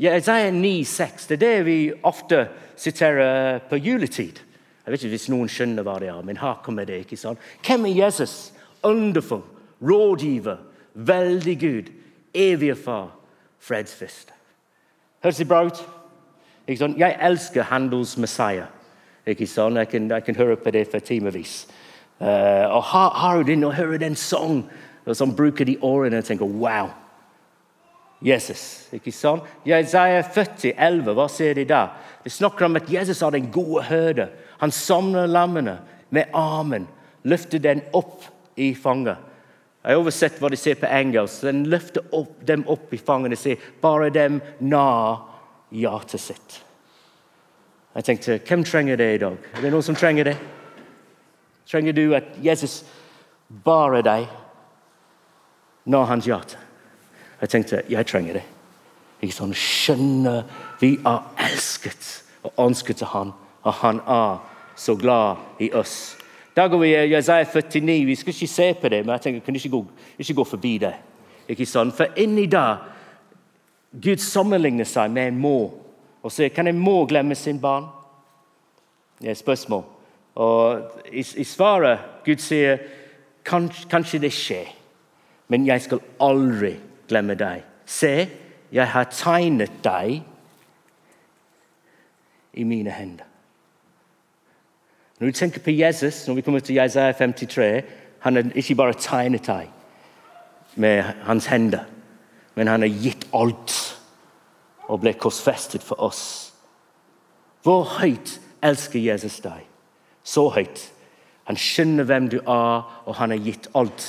Jesaja 0.00 0.48
9,6 0.54 1.28
det 1.28 1.36
er 1.36 1.42
det 1.42 1.66
vi 1.66 1.78
ofte 2.06 2.44
siterer 2.78 3.58
på 3.68 3.76
juletid. 3.82 4.40
Jeg 4.86 4.92
vet 4.94 5.02
ikke 5.02 5.14
hvis 5.18 5.30
noen 5.32 5.50
skjønner 5.50 5.84
hva 5.84 5.98
det 6.00 6.08
er, 6.08 6.24
men 6.24 6.40
her 6.40 6.62
kommer 6.64 6.88
det. 6.88 7.02
ikke 7.04 7.20
sant? 7.20 7.42
Hvem 7.66 7.88
er 7.90 7.98
Jesus? 8.06 8.54
Underfull 8.86 9.44
rådgiver, 9.82 10.56
veldig 10.94 11.60
Gud, 11.60 11.92
evige 12.34 12.76
far, 12.76 13.10
fredsfyrste. 13.58 14.32
Høres 15.22 15.36
det 15.36 15.48
bra 15.48 15.64
ut? 15.64 15.99
Jeg 16.68 17.16
elsker 17.20 17.62
Handels 17.70 18.16
Messiah. 18.18 18.68
Ikke 19.26 19.46
sånn? 19.48 19.78
Jeg 19.80 19.90
kan, 19.90 20.08
jeg 20.10 20.24
kan 20.26 20.38
høre 20.38 20.56
på 20.56 20.72
det 20.74 20.86
for 20.90 21.04
timevis. 21.04 21.64
Uh, 22.20 22.66
og 22.76 22.82
har, 22.92 23.14
har 23.16 23.42
du 23.44 23.52
å 23.64 23.72
høre 23.72 24.00
den 24.00 24.16
sang 24.16 24.64
som 25.16 25.32
bruker 25.36 25.64
de 25.64 25.78
årene 25.82 26.20
og 26.20 26.28
tenker 26.28 26.48
wow. 26.60 26.90
Jesus. 28.20 28.88
ikke 28.92 29.12
sånn? 29.16 29.40
Jesaja 29.64 30.20
40, 30.26 30.74
11, 30.76 31.14
hva 31.16 31.26
sier 31.32 31.56
de 31.56 31.64
da? 31.64 31.86
De 32.20 32.32
snakker 32.32 32.66
om 32.66 32.76
at 32.76 32.90
Jesus 32.92 33.22
har 33.24 33.32
den 33.32 33.48
gode 33.52 33.86
hørde. 33.88 34.28
Han 34.60 34.72
samler 34.74 35.30
lammene 35.30 35.78
med 36.12 36.28
armen, 36.36 36.84
løfter 37.24 37.62
den 37.64 37.80
opp 37.96 38.26
i 38.60 38.74
fanget. 38.76 39.16
Jeg 39.80 39.96
har 39.96 40.02
oversett 40.02 40.36
hva 40.42 40.50
de 40.52 40.58
sier 40.60 40.76
på 40.76 40.90
engelsk. 40.92 41.46
Den 41.48 41.64
løfter 41.72 42.04
opp, 42.12 42.34
dem 42.44 42.66
opp 42.68 42.92
i 42.92 43.00
fanget 43.00 43.38
og 43.38 43.40
sier 43.40 43.68
bare 43.80 44.10
dem 44.12 44.42
nær 44.60 45.22
hjertet 45.70 46.20
sitt. 46.20 46.62
Jeg 47.94 48.04
tenkte, 48.04 48.40
Hvem 48.48 48.64
trenger 48.64 48.96
det 48.96 49.14
i 49.14 49.18
dag? 49.18 49.36
Er 49.54 49.60
det 49.62 49.72
noen 49.72 49.82
som 49.82 49.94
trenger 49.98 50.24
det? 50.24 50.36
Trenger 51.70 51.92
du 51.92 52.14
at 52.14 52.24
Jesus 52.42 52.84
bare 53.64 54.02
deg 54.02 54.26
når 55.90 56.04
hans 56.10 56.26
hjerte? 56.26 56.58
Jeg 57.40 57.48
tenkte 57.48 57.82
jeg 57.88 58.06
trenger 58.06 58.40
det. 58.40 58.44
Ikke 59.20 59.36
sånn, 59.36 59.54
Skjønner 59.54 60.44
vi 60.80 60.94
er 61.06 61.46
elsket 61.50 62.22
og 62.46 62.56
ønsket 62.66 63.02
til 63.02 63.10
han, 63.12 63.32
og 63.62 63.74
han 63.82 64.00
er 64.08 64.38
så 64.80 64.94
glad 64.96 65.60
i 65.60 65.70
oss. 65.76 66.16
Da 66.56 66.66
går 66.68 66.80
vi 66.82 66.88
i 66.94 67.10
Jesaja 67.12 67.44
49. 67.44 68.06
Vi 68.06 68.16
skal 68.16 68.34
ikke 68.34 68.46
se 68.46 68.68
på 68.74 68.88
det, 68.88 69.04
men 69.04 69.12
jeg 69.14 69.20
tenker, 69.26 69.44
kan 69.44 69.56
ikke 69.56 69.72
gå, 69.74 69.84
ikke 70.18 70.34
gå 70.34 70.44
forbi 70.44 70.78
det. 70.82 70.94
Ikke 71.48 71.66
sånn? 71.68 71.92
For 71.94 72.16
inni 72.20 72.46
det 72.50 72.64
Gud 73.90 74.22
sammenligner 74.22 74.86
seg 74.86 75.10
med 75.10 75.32
en 75.32 75.40
mor 75.40 75.72
og 76.22 76.32
sier 76.32 76.52
kan 76.54 76.68
en 76.68 76.78
mor 76.78 77.06
glemme 77.08 77.34
sin 77.34 77.60
barn? 77.60 77.88
Det 79.20 79.26
er 79.26 79.34
et 79.34 79.40
spørsmål. 79.40 79.82
Og 80.34 80.82
i, 81.12 81.24
i 81.36 81.44
svaret 81.44 81.98
Gud 82.24 82.40
sier 82.40 82.78
kanskje, 83.44 83.88
kanskje 83.90 84.20
det 84.22 84.32
skjer, 84.32 84.68
men 85.48 85.66
jeg 85.66 85.82
skal 85.82 86.02
aldri 86.20 86.76
glemme 87.08 87.34
deg. 87.34 87.64
Se, 87.86 88.28
jeg 88.72 88.86
har 88.92 89.10
tegnet 89.10 89.80
deg 89.84 90.20
i 92.54 92.64
mine 92.64 92.90
hender. 92.94 93.26
Når 95.20 95.26
du 95.26 95.32
tenker 95.32 95.60
på 95.60 95.70
Jesus, 95.70 96.28
når 96.28 96.34
vi 96.34 96.40
kommer 96.40 96.60
til 96.60 96.78
Jesaja 96.78 97.12
53, 97.12 97.82
han 98.20 98.36
har 98.36 98.52
ikke 98.54 98.74
bare 98.74 98.94
tegnet 98.94 99.46
deg. 99.46 99.68
med 100.76 101.02
hans 101.02 101.46
hender, 101.46 101.84
men 102.60 102.68
han 102.68 102.82
har 102.84 102.88
gitt 103.00 103.22
alt 103.32 103.72
og 104.84 104.98
ble 105.00 105.14
korsfestet 105.16 105.80
for 105.80 105.96
oss. 106.04 106.50
Hvor 107.64 107.86
høyt 108.02 108.34
elsker 108.60 109.00
Jesus 109.00 109.38
deg? 109.40 109.62
Så 110.28 110.44
høyt. 110.52 110.82
Han 111.48 111.56
skjønner 111.56 112.04
hvem 112.04 112.26
du 112.28 112.36
er, 112.42 112.82
og 113.08 113.16
han 113.16 113.32
har 113.32 113.40
gitt 113.40 113.70
alt 113.72 114.04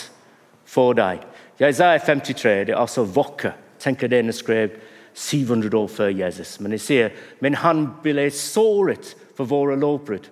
for 0.68 0.98
deg. 1.00 1.24
Jesaja 1.64 2.02
53 2.04 2.52
det 2.68 2.76
er 2.76 2.82
altså 2.82 3.06
våkker. 3.08 3.56
Tenker 3.80 4.12
den 4.12 4.34
er 4.34 4.36
skrevet 4.36 4.76
700 5.16 5.72
år 5.80 5.88
før 5.96 6.12
Jesus. 6.12 6.58
Men 6.60 6.76
jeg 6.76 6.84
sier, 6.84 7.16
men 7.40 7.56
han 7.64 7.86
ble 8.04 8.28
såret 8.36 9.14
for 9.40 9.48
våre 9.48 9.80
lovbrudd, 9.80 10.28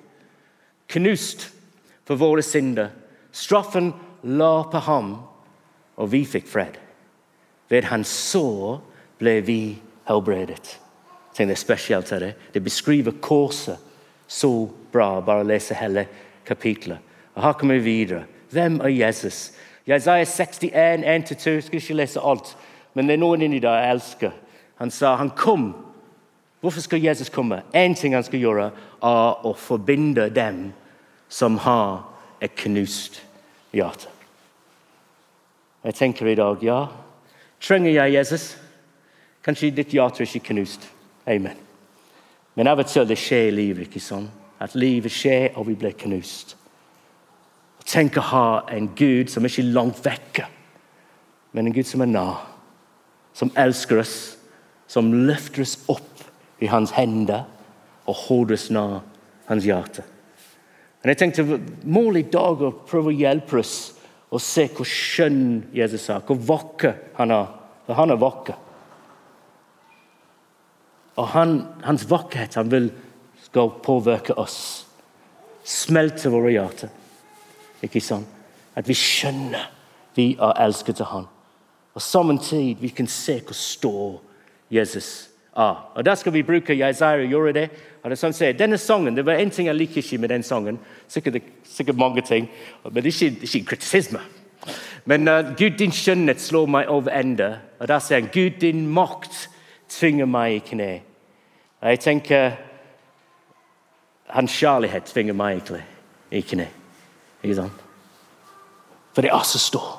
knust 0.92 1.48
for 2.04 2.20
våre 2.20 2.44
synder. 2.44 2.92
Straffen 3.32 3.94
la 4.28 4.54
på 4.68 4.84
ham, 4.92 5.16
og 5.96 6.12
vi 6.12 6.26
fikk 6.28 6.52
fred. 6.52 6.84
Ved 7.70 7.84
hans 7.84 8.08
sår 8.08 8.80
ble 9.20 9.42
vi 9.46 9.62
helbredet. 10.08 10.80
Det 11.38 11.50
er 11.50 11.56
spesielt. 11.56 12.10
Det 12.10 12.36
Det 12.54 12.64
beskriver 12.64 13.12
korset 13.22 13.78
så 14.28 14.70
bra. 14.92 15.20
Bare 15.20 15.44
lese 15.44 15.74
hele 15.74 16.08
kapitlet. 16.46 16.98
Og 17.36 17.44
Her 17.44 17.54
kommer 17.54 17.76
vi 17.76 17.82
videre. 17.82 18.24
Hvem 18.50 18.80
er 18.80 18.88
Jesus? 18.88 19.52
Jesaja 19.88 20.26
61, 20.26 21.04
1-2. 21.32 21.62
Skal 21.62 21.76
ikke 21.76 21.94
lese 21.94 22.20
alt, 22.20 22.58
men 22.94 23.08
det 23.08 23.14
er 23.14 23.18
noen 23.18 23.42
inni 23.42 23.60
der 23.60 23.74
jeg 23.74 23.92
elsker. 23.92 24.32
Han 24.76 24.92
sa 24.92 25.16
han 25.16 25.30
kom. 25.30 25.76
Hvorfor 26.62 26.82
skal 26.82 27.02
Jesus 27.02 27.30
komme? 27.30 27.62
Én 27.76 27.96
ting 27.96 28.14
han 28.14 28.24
skal 28.24 28.40
gjøre, 28.40 28.72
er 29.04 29.46
å 29.46 29.54
forbinde 29.54 30.30
dem 30.30 30.74
som 31.30 31.58
har 31.58 32.04
et 32.42 32.56
knust 32.56 33.22
hjerte. 33.72 34.08
Jeg 35.84 35.96
tenker 35.96 36.28
i 36.28 36.36
dag 36.36 36.64
ja, 36.64 36.88
trenger 37.62 37.92
jeg 37.92 38.14
Jesus? 38.14 38.46
Kanskje 39.46 39.72
ditt 39.72 39.94
hjerte 39.96 40.24
er 40.24 40.28
ikke 40.28 40.54
knust. 40.54 40.86
Amen. 41.28 41.58
Men 42.56 42.68
av 42.68 42.82
og 42.82 42.88
til 42.90 43.08
det 43.08 43.18
skjer 43.20 43.50
i 43.50 43.56
livet. 43.56 43.88
ikke 43.88 44.04
sånn? 44.04 44.28
At 44.60 44.76
livet 44.76 45.12
skjer, 45.12 45.54
og 45.56 45.70
vi 45.70 45.76
blir 45.80 45.96
knust. 45.96 46.56
Tenk 47.86 48.18
å 48.20 48.26
ha 48.34 48.48
en 48.70 48.92
Gud 48.96 49.32
som 49.32 49.46
ikke 49.46 49.64
er 49.64 49.74
langt 49.74 50.02
vekke, 50.06 50.46
men 51.54 51.68
en 51.68 51.74
Gud 51.74 51.88
som 51.88 52.04
er 52.04 52.12
nær. 52.12 52.44
Som 53.34 53.52
elsker 53.56 54.02
oss, 54.02 54.36
som 54.88 55.14
løfter 55.14 55.64
oss 55.64 55.78
opp 55.88 56.26
i 56.60 56.68
hans 56.68 56.92
hender 56.92 57.46
og 58.10 58.16
holder 58.28 58.58
oss 58.58 58.70
nær 58.74 59.00
hans 59.48 59.66
hjerte. 59.66 60.04
Og 61.00 61.08
jeg 61.08 61.18
tenkte 61.22 61.60
Målet 61.88 62.28
i 62.28 62.32
dag 62.34 62.62
å 62.62 62.74
prøve 62.90 63.14
å 63.14 63.16
hjelpe 63.16 63.62
oss 63.62 63.94
å 64.30 64.40
se 64.42 64.68
hvor 64.76 64.88
skjønn 64.88 65.72
Jesus 65.74 66.10
er, 66.10 66.22
hvor 66.26 66.38
vakker 66.38 66.98
han 67.18 67.34
er. 67.34 67.48
For 67.88 67.98
han 67.98 68.14
er 68.14 68.22
vakker. 68.22 68.58
Og 71.18 71.32
han, 71.34 71.56
hans 71.84 72.06
vakkerhet 72.10 72.60
han 72.60 72.70
vil 72.72 72.92
skal 73.44 73.74
påvirke 73.84 74.36
oss. 74.38 74.60
Smelte 75.66 76.30
våre 76.32 76.54
hjerter. 76.54 76.92
Ikke 77.84 78.02
sant? 78.04 78.30
At 78.78 78.88
vi 78.88 78.96
skjønner 78.96 79.66
vi 80.20 80.34
er 80.36 80.62
elsket 80.66 81.02
av 81.04 81.12
Han. 81.14 81.28
Og 81.96 82.02
samtidig 82.02 82.78
vi 82.82 82.92
kan 82.96 83.08
se 83.08 83.40
hvor 83.42 83.58
stor 83.58 84.20
Jesus 84.70 85.30
er. 85.60 85.92
Og 85.96 86.06
Da 86.06 86.16
skal 86.16 86.34
vi 86.34 86.44
bruke 86.44 86.78
Jesaja 86.78 87.26
gjøre 87.28 87.54
det. 87.54 87.70
Det 88.04 88.12
er 88.12 88.16
sånn 88.16 88.34
sier, 88.34 88.54
Denne 88.58 88.78
sangen, 88.78 89.16
det 89.16 89.26
var 89.26 89.40
én 89.40 89.52
ting 89.52 89.68
jeg 89.68 89.76
liker 89.76 90.02
ikke 90.02 90.18
med 90.18 90.30
den 90.30 90.44
sangen. 90.44 90.80
Sikkert, 91.08 91.42
sikkert 91.64 91.98
mange 91.98 92.22
ting, 92.22 92.50
men 92.84 93.04
det 93.04 93.12
er 93.12 93.28
ikke, 93.30 93.44
ikke 93.44 93.66
kritisisme. 93.66 94.20
Men 95.06 95.28
uh, 95.28 95.56
Gud, 95.58 95.78
din 95.80 95.92
skjønnhet 95.92 96.42
slår 96.42 96.66
meg 96.66 96.90
over 96.90 97.12
ende. 97.12 97.60
Og 97.80 97.88
da 97.88 98.00
sier 98.00 98.20
han, 98.20 98.30
Gud, 98.34 98.60
din 98.62 98.88
makt 98.88 99.50
tvinger 99.90 100.26
meg 100.26 100.56
i 100.56 100.66
kne. 100.72 100.90
Og 101.82 101.90
jeg 101.90 102.00
tenker 102.00 102.52
Hans 104.30 104.54
kjærlighet 104.54 105.08
tvinger 105.10 105.34
meg 105.34 105.64
i 106.32 106.42
kne. 106.42 106.68
Ikke 107.42 107.56
sant? 107.56 107.86
For 109.16 109.26
det 109.26 109.32
er 109.34 109.46
så 109.48 109.60
stor. 109.60 109.96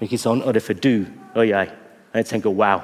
Ikke 0.00 0.18
sant? 0.18 0.42
Og 0.42 0.54
det 0.54 0.62
er 0.62 0.66
for 0.66 0.72
du 0.74 1.06
og 1.34 1.48
jeg. 1.48 1.70
Og 2.12 2.18
jeg 2.18 2.26
tenker 2.26 2.50
wow. 2.50 2.80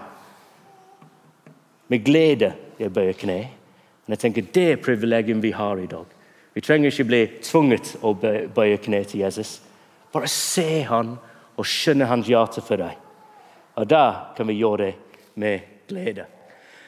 Med 1.88 2.04
glede 2.04 2.52
jeg 2.78 2.92
bøyer 2.92 3.16
kne. 3.18 3.38
Men 4.06 4.14
jeg 4.14 4.22
tenker 4.22 4.52
det 4.54 4.66
er 4.72 4.82
privilegium 4.82 5.42
vi 5.42 5.52
har 5.54 5.78
i 5.78 5.88
dag. 5.90 6.06
Vi 6.54 6.62
trenger 6.64 6.92
ikke 6.92 7.08
bli 7.08 7.22
tvunget 7.44 7.96
å 8.00 8.14
bøye 8.16 8.78
kne 8.82 9.02
til 9.04 9.24
Jesus. 9.26 9.58
Bare 10.12 10.30
se 10.30 10.82
han 10.88 11.16
og 11.56 11.68
skjønne 11.68 12.08
hans 12.08 12.28
hjerte 12.30 12.62
for 12.64 12.80
deg. 12.80 12.96
Og 13.76 13.88
da 13.90 14.32
kan 14.36 14.48
vi 14.48 14.56
gjøre 14.56 14.86
det 14.86 14.94
med 15.36 15.66
glede. 15.88 16.24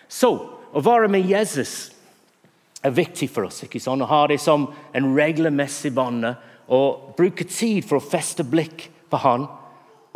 Så 0.08 0.30
å 0.72 0.82
være 0.84 1.10
med 1.12 1.28
Jesus 1.28 1.90
er 2.84 2.94
viktig 2.94 3.28
for 3.32 3.48
oss. 3.48 3.62
ikke 3.64 3.80
sånn? 3.82 4.02
Å 4.02 4.08
ha 4.08 4.22
det 4.30 4.38
som 4.40 4.68
en 4.96 5.10
regelmessig 5.16 5.92
vane 5.96 6.34
og 6.72 7.14
bruke 7.18 7.44
tid 7.44 7.84
for 7.84 7.98
å 7.98 8.08
feste 8.08 8.44
blikk 8.44 8.88
på 9.10 9.20
han 9.24 9.46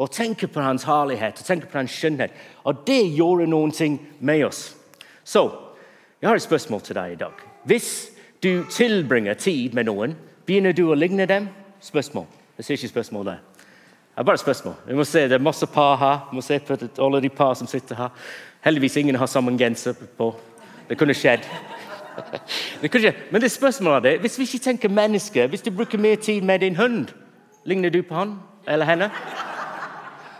og 0.02 0.10
tenke 0.10 0.48
på 0.50 0.60
hans 0.60 0.84
herlighet 0.88 1.38
og 1.38 1.46
tenke 1.46 1.68
på 1.70 1.78
hans 1.78 1.94
skjønnhet. 1.94 2.32
Og 2.64 2.82
det 2.86 3.00
gjorde 3.14 3.46
noen 3.50 3.70
ting 3.74 4.00
med 4.20 4.44
oss. 4.48 4.72
Så 5.24 5.46
jeg 6.20 6.28
har 6.28 6.36
et 6.36 6.42
spørsmål 6.42 6.80
til 6.82 6.98
deg 6.98 7.12
i 7.12 7.20
dag. 7.20 7.46
Hvis 7.64 8.10
du 8.42 8.64
tilbringer 8.70 9.34
tid 9.34 9.74
med 9.74 9.86
noen, 9.86 10.16
begynner 10.46 10.74
du 10.74 10.88
å 10.90 10.98
ligne 10.98 11.26
dem? 11.26 11.48
Spørsmål. 11.82 12.26
Jeg 12.58 12.64
ser 12.64 12.74
ikke 12.74 12.88
spørsmål 12.88 13.26
der. 13.26 13.38
Det 14.12 14.20
er 14.20 14.26
bare 14.28 14.34
et 14.34 14.40
spørsmål. 14.40 14.74
Vi 14.86 14.94
må 14.94 15.04
se, 15.04 15.28
Det 15.28 15.32
er 15.32 15.38
masse 15.38 15.66
par 15.66 15.96
her. 15.96 16.18
Vi 16.30 16.36
må 16.36 16.42
se 16.42 16.58
på 16.58 16.76
alle 16.98 17.20
de 17.22 17.28
par 17.28 17.54
som 17.54 17.66
sitter 17.66 17.96
her. 17.96 18.08
Heldigvis 18.60 18.96
ingen 18.96 19.14
har 19.14 19.26
samme 19.26 19.58
genser 19.58 19.94
på. 20.18 20.34
Det 20.88 20.98
kunne 20.98 21.14
skjedd. 21.14 21.46
Det 22.82 22.90
kunne 22.90 23.02
skjedd. 23.02 23.14
Men 23.30 23.40
det 23.40 23.50
spørsmålet 23.50 24.06
er 24.06 24.18
hvis 24.20 24.38
vi 24.38 24.42
ikke 24.42 24.58
tenker 24.58 24.88
mennesker, 24.88 25.46
hvis 25.46 25.62
du 25.62 25.70
bruker 25.70 25.98
mer 25.98 26.14
tid 26.16 26.42
med 26.42 26.58
din 26.58 26.76
hund, 26.76 27.06
ligner 27.64 27.90
du 27.90 28.02
på 28.02 28.14
han 28.14 28.36
eller 28.68 28.86
henne? 28.86 29.10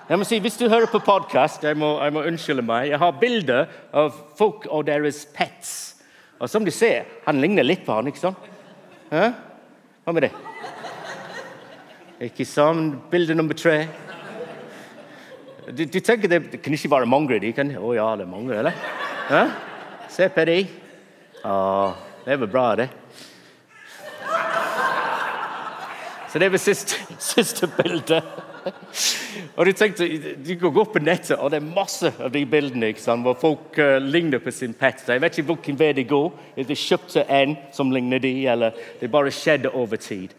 Jeg 0.09 0.19
må 0.19 0.27
si, 0.27 0.39
Hvis 0.43 0.59
du 0.59 0.69
hører 0.69 0.91
på 0.91 0.99
podkast, 0.99 1.63
jeg, 1.63 1.79
jeg, 1.79 2.13
må 2.13 2.23
unnskylde 2.27 2.63
meg. 2.67 2.89
Jeg 2.91 2.99
har 2.99 3.19
bilder 3.21 3.69
av 3.95 4.17
folk 4.39 4.67
og 4.67 4.87
deres 4.89 5.23
pets. 5.35 6.03
Og 6.43 6.51
som 6.51 6.65
du 6.67 6.73
ser, 6.75 7.07
han 7.27 7.39
ligner 7.41 7.63
litt 7.63 7.85
på 7.87 7.95
han, 7.95 8.11
ikke 8.11 8.25
sant? 8.25 8.49
Hva 9.13 10.15
med 10.15 10.27
det? 10.27 10.33
Ikke 12.27 12.47
sant? 12.49 12.99
Bilde 13.13 13.37
nummer 13.39 13.55
tre. 13.55 13.87
Du, 15.71 15.85
du, 15.87 16.01
tenker 16.01 16.27
det, 16.27 16.41
det 16.51 16.63
kan 16.65 16.75
ikke 16.75 16.91
være 16.91 17.07
mange 17.07 17.39
de 17.39 17.53
kan, 17.55 17.71
Å 17.79 17.95
ja, 17.95 18.09
det 18.19 18.27
er 18.27 18.33
mange, 18.33 18.59
eller? 18.59 18.75
Hæ? 19.29 19.45
Se 20.11 20.27
på 20.35 20.47
de. 20.51 20.59
Å, 21.47 21.55
det 22.27 22.41
var 22.43 22.51
bra, 22.51 22.67
det. 22.83 22.89
Så 26.33 26.43
det 26.43 26.51
var 26.51 26.59
siste, 26.59 26.99
siste 27.33 27.71
bilde. 27.79 28.19
Og 29.57 29.67
Du 29.67 29.73
tenkte, 29.73 30.09
du 30.47 30.55
går 30.61 30.79
opp 30.81 30.93
på 30.97 31.03
nettet, 31.03 31.37
og 31.39 31.51
det 31.51 31.61
er 31.61 31.75
masse 31.75 32.13
av 32.21 32.33
de 32.35 32.45
bildene 32.47 32.93
ikke 32.93 33.03
sant, 33.03 33.25
hvor 33.27 33.37
folk 33.41 33.79
uh, 33.79 33.99
ligner 34.03 34.43
på 34.43 34.51
sin 34.51 34.75
pet. 34.75 35.05
Jeg 35.09 35.23
vet 35.23 35.39
ikke 35.39 35.53
hvilken 35.53 35.79
vei 35.79 35.93
de 35.97 36.05
går. 36.09 36.31
Er 36.57 36.69
det 36.69 36.79
kjøpte 36.79 37.27
en 37.29 37.57
som 37.73 37.93
ligner 37.93 38.23
de, 38.23 38.33
eller 38.49 38.79
det 39.01 39.11
bare 39.13 39.33
skjedde 39.35 39.73
over 39.75 39.97
tid. 39.97 40.35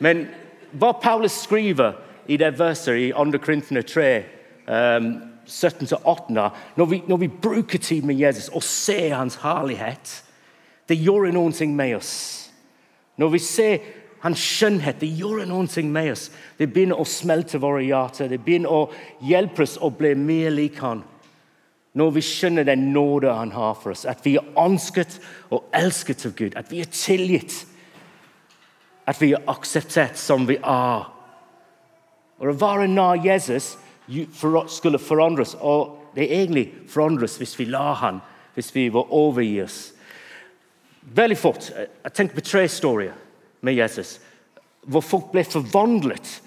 Men 0.00 0.26
hva 0.78 0.92
Paulus 1.02 1.42
skriver 1.44 1.96
i 2.28 2.36
det 2.36 2.58
verset 2.58 2.98
i 3.00 3.10
2. 3.16 3.40
Korintene 3.42 3.82
3 3.82 4.08
um, 4.68 5.12
17-18 5.48 6.34
når, 6.76 6.94
når 7.08 7.16
vi 7.16 7.28
bruker 7.28 7.78
tid 7.78 8.02
med 8.02 8.20
Jesus 8.20 8.48
og 8.52 8.62
ser 8.62 9.14
hans 9.16 9.38
herlighet, 9.42 10.24
det 10.88 11.00
gjør 11.00 11.30
noe 11.32 11.68
med 11.72 11.96
oss. 11.96 12.12
Når 13.16 13.32
vi 13.32 13.38
ser 13.38 13.78
hans 14.22 14.42
skjønnhet, 14.42 14.98
det 15.00 15.10
gjør 15.18 15.44
noe 15.46 15.82
med 15.86 16.12
oss. 16.12 16.28
Det 16.58 16.68
begynner 16.72 16.98
å 16.98 17.06
smelte 17.06 17.60
våre 17.62 17.84
hjerter. 17.86 18.28
Det 18.28 18.40
begynner 18.42 18.74
å 18.74 18.90
hjelpe 19.22 19.62
oss 19.62 19.78
å 19.78 19.90
bli 19.90 20.14
mer 20.18 20.50
lik 20.50 20.80
han. 20.82 21.04
Når 21.98 22.10
vi 22.14 22.22
skjønner 22.22 22.66
den 22.66 22.90
nåde 22.92 23.32
han 23.32 23.52
har 23.54 23.74
for 23.78 23.94
oss, 23.94 24.04
at 24.06 24.24
vi 24.26 24.36
er 24.38 24.46
ønsket 24.58 25.18
og 25.50 25.70
elsket 25.74 26.26
av 26.26 26.34
Gud, 26.38 26.56
at 26.58 26.70
vi 26.70 26.82
er 26.82 26.90
tilgitt, 26.92 27.62
at 29.08 29.20
vi 29.22 29.32
er 29.32 29.46
akseptert 29.48 30.18
som 30.20 30.46
vi 30.46 30.58
er. 30.58 31.06
Og 32.38 32.50
Å 32.52 32.58
være 32.58 32.90
nær 32.90 33.22
Jesus 33.24 33.76
skulle 34.68 34.98
forandres. 34.98 35.56
Og 35.60 36.12
det 36.14 36.28
egentlig 36.28 36.68
forandres 36.90 37.38
hvis 37.40 37.56
vi 37.58 37.70
lar 37.70 37.94
han, 38.02 38.20
hvis 38.54 38.74
vi 38.74 38.88
vil 38.90 39.08
overgi 39.08 39.62
oss. 39.62 39.78
Veldig 41.02 41.38
fort. 41.38 41.70
Jeg 41.72 42.12
tenker 42.12 42.36
på 42.36 42.44
tre 42.44 42.66
historier 42.66 43.16
med 43.60 43.74
Jesus 43.74 44.18
hvor 44.88 45.04
folk 45.04 45.32
ble 45.32 45.44
forvandlet 45.44 46.38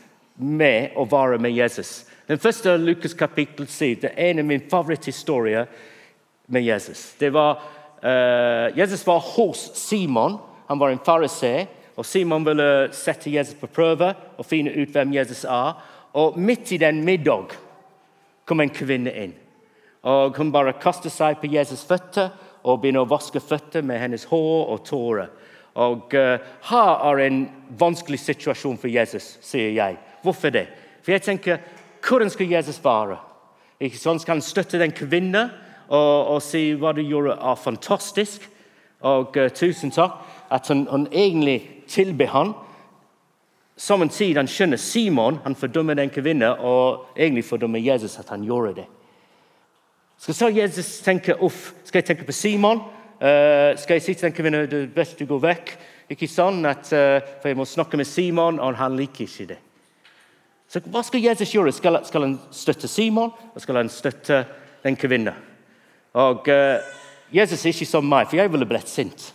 med 0.42 0.96
å 0.98 1.06
være 1.10 1.38
med 1.42 1.54
Jesus. 1.54 2.06
Den 2.30 2.40
første 2.42 2.74
Lukas 2.80 3.14
kapittel 3.18 3.68
7. 3.70 4.02
Det 4.02 4.14
er 4.16 4.32
en 4.32 4.42
av 4.42 4.48
mine 4.50 4.70
favoritthistorier 4.72 5.68
med 6.52 6.66
Jesus. 6.66 7.12
Det 7.20 7.30
var, 7.34 7.62
uh, 8.02 8.72
Jesus 8.78 9.06
var 9.08 9.22
hos 9.36 9.68
Simon. 9.78 10.40
Han 10.68 10.80
var 10.80 10.90
en 10.90 11.06
fariser. 11.06 11.68
og 11.96 12.06
Simon 12.06 12.46
ville 12.46 12.90
sette 12.94 13.30
Jesus 13.30 13.56
på 13.60 13.68
prøve 13.68 14.14
og 14.38 14.46
finne 14.46 14.72
ut 14.72 14.90
hvem 14.90 15.14
Jesus 15.14 15.44
er. 15.44 15.76
Og 16.14 16.38
midt 16.40 16.72
i 16.72 16.78
den 16.78 17.04
middag 17.06 17.54
kom 18.46 18.62
en 18.62 18.74
kvinne 18.74 19.12
inn. 19.12 19.34
Og 20.04 20.38
Hun 20.38 20.52
bare 20.52 20.74
kastet 20.74 21.12
seg 21.12 21.38
på 21.38 21.52
Jesus' 21.52 21.86
føtter 21.86 22.32
og 22.64 22.82
begynner 22.82 23.06
å 23.06 23.10
vaske 23.10 23.40
føtter 23.40 23.82
med 23.86 24.00
hennes 24.00 24.26
hår 24.26 24.72
og 24.74 24.86
tårer. 24.86 25.30
Og 25.76 26.14
uh, 26.14 26.38
Her 26.70 27.12
er 27.12 27.26
en 27.26 27.42
vanskelig 27.80 28.20
situasjon 28.20 28.78
for 28.78 28.92
Jesus, 28.92 29.38
sier 29.42 29.72
jeg. 29.72 29.98
Hvorfor 30.22 30.50
det? 30.50 30.68
For 31.02 31.12
jeg 31.12 31.22
tenker, 31.22 31.58
Hvordan 32.08 32.30
skal 32.30 32.50
Jesus 32.50 32.80
være? 32.84 33.18
Ikke 33.80 33.98
sånn 33.98 34.20
Skal 34.20 34.36
han 34.40 34.46
støtte 34.46 34.80
den 34.82 34.92
kvinnen 34.92 35.52
og, 35.92 36.28
og 36.36 36.42
si 36.42 36.72
hva 36.80 36.94
du 36.96 37.02
gjorde 37.04 37.36
er 37.36 37.56
fantastisk? 37.60 38.48
Og 39.02 39.38
uh, 39.38 39.50
tusen 39.50 39.92
takk. 39.92 40.20
At 40.52 40.68
han, 40.68 40.86
han 40.92 41.08
egentlig 41.12 41.86
tilber 41.88 42.32
han. 42.32 42.54
Samtidig 43.82 44.38
han 44.38 44.50
skjønner 44.52 44.78
Simon 44.78 45.40
han 45.44 45.56
fordømmer 45.56 45.98
den 45.98 46.12
kvinnen, 46.14 46.60
og 46.60 47.16
egentlig 47.18 47.46
fordømmer 47.48 47.80
Jesus 47.80 48.20
at 48.20 48.30
han 48.30 48.44
gjorde 48.46 48.76
det. 48.82 48.86
Skal 50.22 50.38
så 50.38 50.50
Jesus 50.54 51.00
tenke 51.02 51.34
uff, 51.42 51.72
skal 51.84 52.00
jeg 52.00 52.12
tenke 52.12 52.28
på 52.28 52.36
Simon? 52.36 52.84
Uh, 53.22 53.78
skal 53.78 54.00
jeg 54.00 54.02
si 54.02 54.14
til 54.16 54.26
den 54.26 54.34
kvinnen 54.34 54.64
det 54.66 54.78
er 54.80 54.94
best 54.96 55.20
du 55.20 55.28
går 55.30 55.44
vekk? 55.44 55.76
Ikke 56.10 56.26
sånn 56.26 56.64
at, 56.66 56.88
uh, 56.90 57.20
For 57.42 57.52
jeg 57.52 57.60
må 57.60 57.68
snakke 57.70 58.00
med 58.00 58.10
Simon, 58.10 58.58
og 58.58 58.80
han 58.80 58.96
liker 58.98 59.28
ikke 59.28 59.46
det. 59.52 59.60
Så 60.72 60.82
Hva 60.88 61.04
skal 61.06 61.22
Jesus 61.22 61.54
gjøre? 61.54 61.74
Skal, 61.76 62.00
skal 62.08 62.26
han 62.26 62.34
støtte 62.56 62.90
Simon, 62.90 63.30
og 63.30 63.62
skal 63.62 63.78
han 63.78 63.92
støtte 63.94 64.42
den 64.82 64.98
kvinnen? 64.98 65.38
Og 66.18 66.50
uh, 66.50 66.98
Jesus 67.32 67.62
er 67.62 67.76
ikke 67.76 67.88
som 67.92 68.10
meg, 68.10 68.26
for 68.28 68.42
jeg 68.42 68.52
ville 68.52 68.68
blitt 68.68 68.90
sint. 68.90 69.28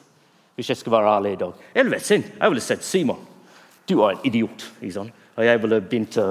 Hvis 0.57 0.73
jeg 0.73 0.81
skal 0.81 0.97
være 0.97 1.14
ærlig 1.21 1.37
i 1.37 1.40
dag. 1.45 1.64
Jeg 1.75 1.85
ville 1.85 1.95
blitt 1.95 2.09
sint. 2.09 2.28
Jeg 2.40 2.50
ville 2.50 2.64
sett 2.64 2.85
Simon. 2.85 3.23
Du 3.87 4.00
er 4.00 4.16
en 4.16 4.26
idiot. 4.26 4.66
Liksom. 4.81 5.12
Og 5.37 5.45
jeg 5.47 5.62
ville 5.62 5.81
begynt 5.85 6.19
å 6.19 6.31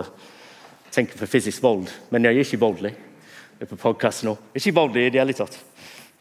tenke 0.91 1.15
på 1.15 1.29
fysisk 1.29 1.63
vold. 1.63 1.87
Men 2.11 2.27
jeg 2.27 2.35
er 2.35 2.47
ikke 2.47 2.61
voldelig 2.65 2.91
Jeg 3.55 3.63
er 3.63 3.69
på 3.71 3.77
podkast 3.79 4.25
nå. 4.27 4.33
Ikke 4.51 4.73
voldelig 4.75 5.05
i 5.07 5.11
det 5.15 5.21
hele 5.21 5.33
tatt. 5.37 5.55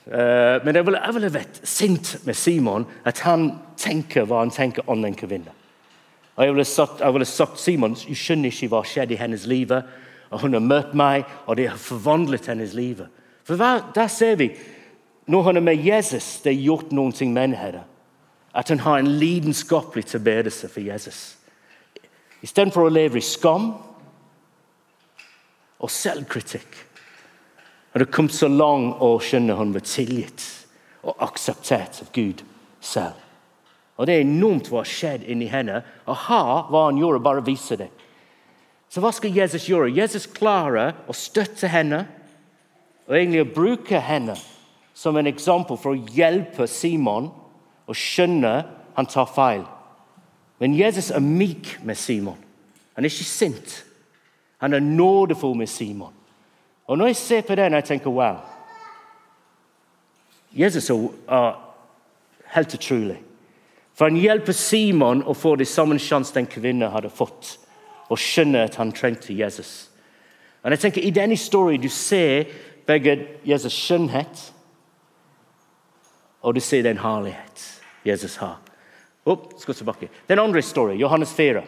Uh, 0.06 0.60
men 0.64 0.76
jeg 0.76 0.84
ville, 0.86 1.00
jeg 1.00 1.14
ville 1.16 1.32
vært 1.32 1.60
sint 1.64 2.10
med 2.26 2.36
Simon, 2.36 2.84
at 3.08 3.22
han 3.24 3.54
tenker 3.80 4.26
hva 4.28 4.42
han 4.42 4.52
tenker 4.52 4.84
om 4.90 5.02
den 5.02 5.16
kvinnen. 5.16 5.52
Og 6.34 6.44
jeg 6.44 6.54
ville, 6.54 6.64
sagt, 6.66 7.00
jeg 7.00 7.14
ville 7.14 7.28
sagt 7.28 7.60
Simon 7.62 7.94
du 7.94 8.14
skjønner 8.18 8.50
ikke 8.50 8.68
hva 8.72 8.82
skjedde 8.84 9.14
i 9.14 9.20
hennes 9.20 9.46
liv. 9.46 9.70
Og 10.30 10.40
hun 10.42 10.56
har 10.56 10.64
møtt 10.64 10.94
meg, 10.98 11.28
og 11.46 11.56
det 11.56 11.68
har 11.70 11.78
forvandlet 11.78 12.48
hennes 12.50 12.74
liv. 12.74 13.04
For 13.46 13.60
hva, 13.60 13.78
Der 13.94 14.10
ser 14.10 14.36
vi 14.36 14.50
når 15.26 15.42
hun 15.42 15.56
er 15.56 15.60
med 15.64 15.84
Jesus, 15.84 16.40
det 16.44 16.52
er 16.52 16.64
gjort 16.64 16.92
noen 16.92 17.12
ting 17.12 17.32
med 17.32 17.54
henne. 17.56 17.84
At 18.54 18.68
hun 18.68 18.80
har 18.80 18.98
en 18.98 19.08
lidenskapelig 19.08 20.06
tilbedelse 20.06 20.68
for 20.68 20.80
Jesus. 20.80 21.36
Istedenfor 22.42 22.86
å 22.86 22.92
leve 22.92 23.18
i 23.18 23.24
skam 23.24 23.70
og 25.80 25.90
selvkritikk 25.90 26.76
og 27.94 28.00
det 28.00 28.10
kom 28.10 28.28
så 28.28 28.48
langt 28.50 28.98
å 29.02 29.14
skjønne 29.22 29.54
han 29.54 29.72
var 29.74 29.84
tilgitt 29.86 30.42
og 31.06 31.20
akseptert 31.22 32.00
av 32.02 32.08
Gud 32.14 32.42
selv. 32.82 33.20
Og 33.94 34.06
Det 34.06 34.16
er 34.16 34.24
enormt 34.24 34.66
hva 34.66 34.80
har 34.82 34.90
skjedd 34.90 35.22
inni 35.30 35.46
henne. 35.46 35.84
Og 36.10 36.16
her 36.26 36.66
hva 36.66 36.88
han 36.88 36.98
gjorde, 36.98 37.22
bare 37.22 37.44
vise 37.46 37.78
det. 37.78 37.86
Så 38.90 39.02
hva 39.02 39.12
skal 39.14 39.36
Jesus 39.36 39.68
gjøre? 39.68 39.92
Jesus 39.94 40.26
klarer 40.26 40.96
å 41.06 41.14
støtte 41.14 41.70
henne 41.70 42.04
og 43.06 43.14
egentlig 43.14 43.44
å 43.44 43.52
bruke 43.54 44.00
henne 44.02 44.34
som 44.94 45.16
en 45.16 45.30
eksempel 45.30 45.78
for 45.78 45.94
å 45.94 46.10
hjelpe 46.16 46.66
Simon 46.70 47.30
å 47.86 47.94
skjønne 47.94 48.54
han 48.96 49.10
tar 49.10 49.30
feil. 49.30 49.64
Men 50.58 50.74
Jesus 50.74 51.12
er 51.14 51.22
myk 51.22 51.76
med 51.86 51.98
Simon. 51.98 52.38
Han 52.94 53.04
er 53.04 53.10
ikke 53.10 53.26
sint. 53.26 53.80
Han 54.62 54.74
er 54.74 54.82
nådefull 54.82 55.54
med 55.58 55.68
Simon. 55.70 56.14
Og 56.86 56.98
Når 56.98 57.06
jeg 57.06 57.16
ser 57.16 57.40
på 57.40 57.54
den, 57.54 57.72
jeg 57.72 57.84
tenker 57.84 58.10
wow 58.10 58.36
Jesus 60.56 60.90
er 60.90 61.52
helt 62.54 62.74
utrolig. 62.74 63.22
For 63.94 64.04
Han 64.04 64.16
hjelper 64.16 64.52
Simon 64.52 65.22
å 65.26 65.34
få 65.34 65.56
det 65.56 65.66
samme 65.68 65.98
sjanse 65.98 66.34
den 66.34 66.46
kvinnen 66.46 66.90
hadde 66.90 67.10
fått, 67.10 67.58
og 68.08 68.18
skjønne 68.18 68.66
at 68.68 68.76
han 68.76 68.92
trengte 68.92 69.34
Jesus. 69.34 69.90
Og 70.62 70.70
jeg 70.70 70.78
tenker 70.78 71.02
I 71.02 71.10
den 71.10 71.30
historien 71.30 71.80
du 71.80 71.88
ser 71.88 72.44
begge 72.86 73.16
Jesus' 73.46 73.74
skjønnhet 73.74 74.54
og 76.44 76.54
du 76.54 76.60
ser 76.60 76.82
den 76.84 77.00
herlighet 77.00 77.64
Jesus 78.04 78.36
har. 78.36 78.58
Opp, 79.24 79.54
skal 79.58 79.74
tilbake. 79.74 80.10
Den 80.28 80.38
andre 80.38 80.60
historien, 80.60 81.00
Johannes 81.00 81.32
4. 81.32 81.62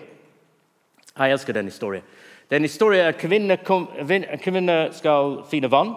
Jeg 1.16 1.32
elsker 1.32 1.52
den 1.56 1.70
historien. 1.70 2.04
Det 2.46 2.54
er 2.54 2.60
en 2.60 2.68
historie 2.68 3.02
at 3.02 3.18
kvinner, 3.18 3.58
kvinner 4.38 4.92
skal 4.94 5.40
finne 5.50 5.70
vann, 5.70 5.96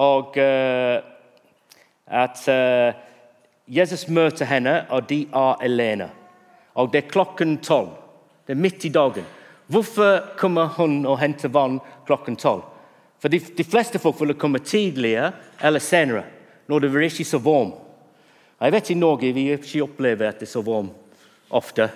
og 0.00 0.38
uh, 0.40 1.02
at 2.06 2.44
uh, 2.48 2.94
Jesus 3.68 4.06
møter 4.08 4.48
henne, 4.48 4.86
og 4.88 5.04
de 5.10 5.26
er 5.28 5.64
alene. 5.64 6.08
Og 6.74 6.92
Det 6.92 7.04
er 7.04 7.10
klokken 7.10 7.58
tolv. 7.58 7.90
Det 8.46 8.56
er 8.56 8.60
midt 8.60 8.84
i 8.84 8.88
dagen. 8.88 9.24
Hvorfor 9.66 10.34
kommer 10.36 10.66
hun 10.76 11.06
og 11.06 11.18
henter 11.20 11.48
vann 11.48 11.80
klokken 12.06 12.36
tolv? 12.36 12.64
For 13.20 13.28
de, 13.28 13.38
de, 13.38 13.64
fleste 13.64 13.98
folk 13.98 14.20
vil 14.20 14.34
komme 14.34 14.58
tidligere 14.58 15.32
eller 15.62 15.78
senere, 15.78 16.24
når 16.66 16.78
det 16.78 16.88
ikke 17.04 17.22
er 17.22 17.30
så 17.30 17.38
varmt. 17.38 17.74
Jeg 18.60 18.72
vet 18.72 18.90
I 18.90 18.94
Norge 18.94 19.32
vi 19.34 19.52
ikke 19.52 19.82
opplever 19.82 20.28
at 20.28 20.40
det 20.40 20.48
er 20.48 20.52
så 20.52 20.62
varmt 20.62 20.92
ofte. 21.50 21.88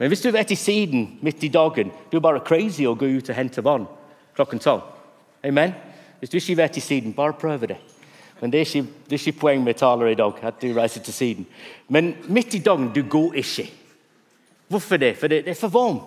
Men 0.00 0.08
hvis 0.08 0.22
du 0.24 0.30
er 0.30 0.48
i 0.48 0.56
siden 0.56 1.18
midt 1.20 1.44
i 1.44 1.52
dagen, 1.52 1.90
du 2.10 2.16
er 2.16 2.24
bare 2.24 2.40
crazy 2.40 2.86
å 2.88 2.96
gå 2.96 3.06
ut 3.18 3.28
og 3.28 3.36
hente 3.36 3.64
vann 3.64 3.84
klokken 4.34 4.62
tolv. 4.62 4.86
Amen? 5.44 5.74
Hvis 6.18 6.32
du 6.32 6.38
ikke 6.38 6.62
er 6.62 6.76
i 6.76 6.80
siden, 6.80 7.12
bare 7.12 7.36
prøv 7.36 7.66
det. 7.68 7.76
Men 8.40 8.52
det 8.52 8.60
er 8.60 8.64
ikke, 8.64 8.88
det 9.08 9.12
er 9.12 9.20
ikke 9.20 9.40
poeng 9.40 9.64
med 9.64 9.76
taler 9.76 10.08
i 10.08 10.14
dag. 10.16 10.32
at 10.42 10.62
du 10.62 10.72
reiser 10.72 11.00
til 11.00 11.14
siden. 11.14 11.46
Men 11.88 12.14
midt 12.28 12.54
i 12.54 12.58
dagen, 12.58 12.92
du 12.94 13.02
går 13.02 13.34
ikke. 13.34 13.70
Hvorfor 14.68 14.96
det? 14.96 15.16
For 15.16 15.28
det, 15.28 15.44
det 15.44 15.50
er 15.50 15.60
for 15.60 15.68
varmt. 15.68 16.02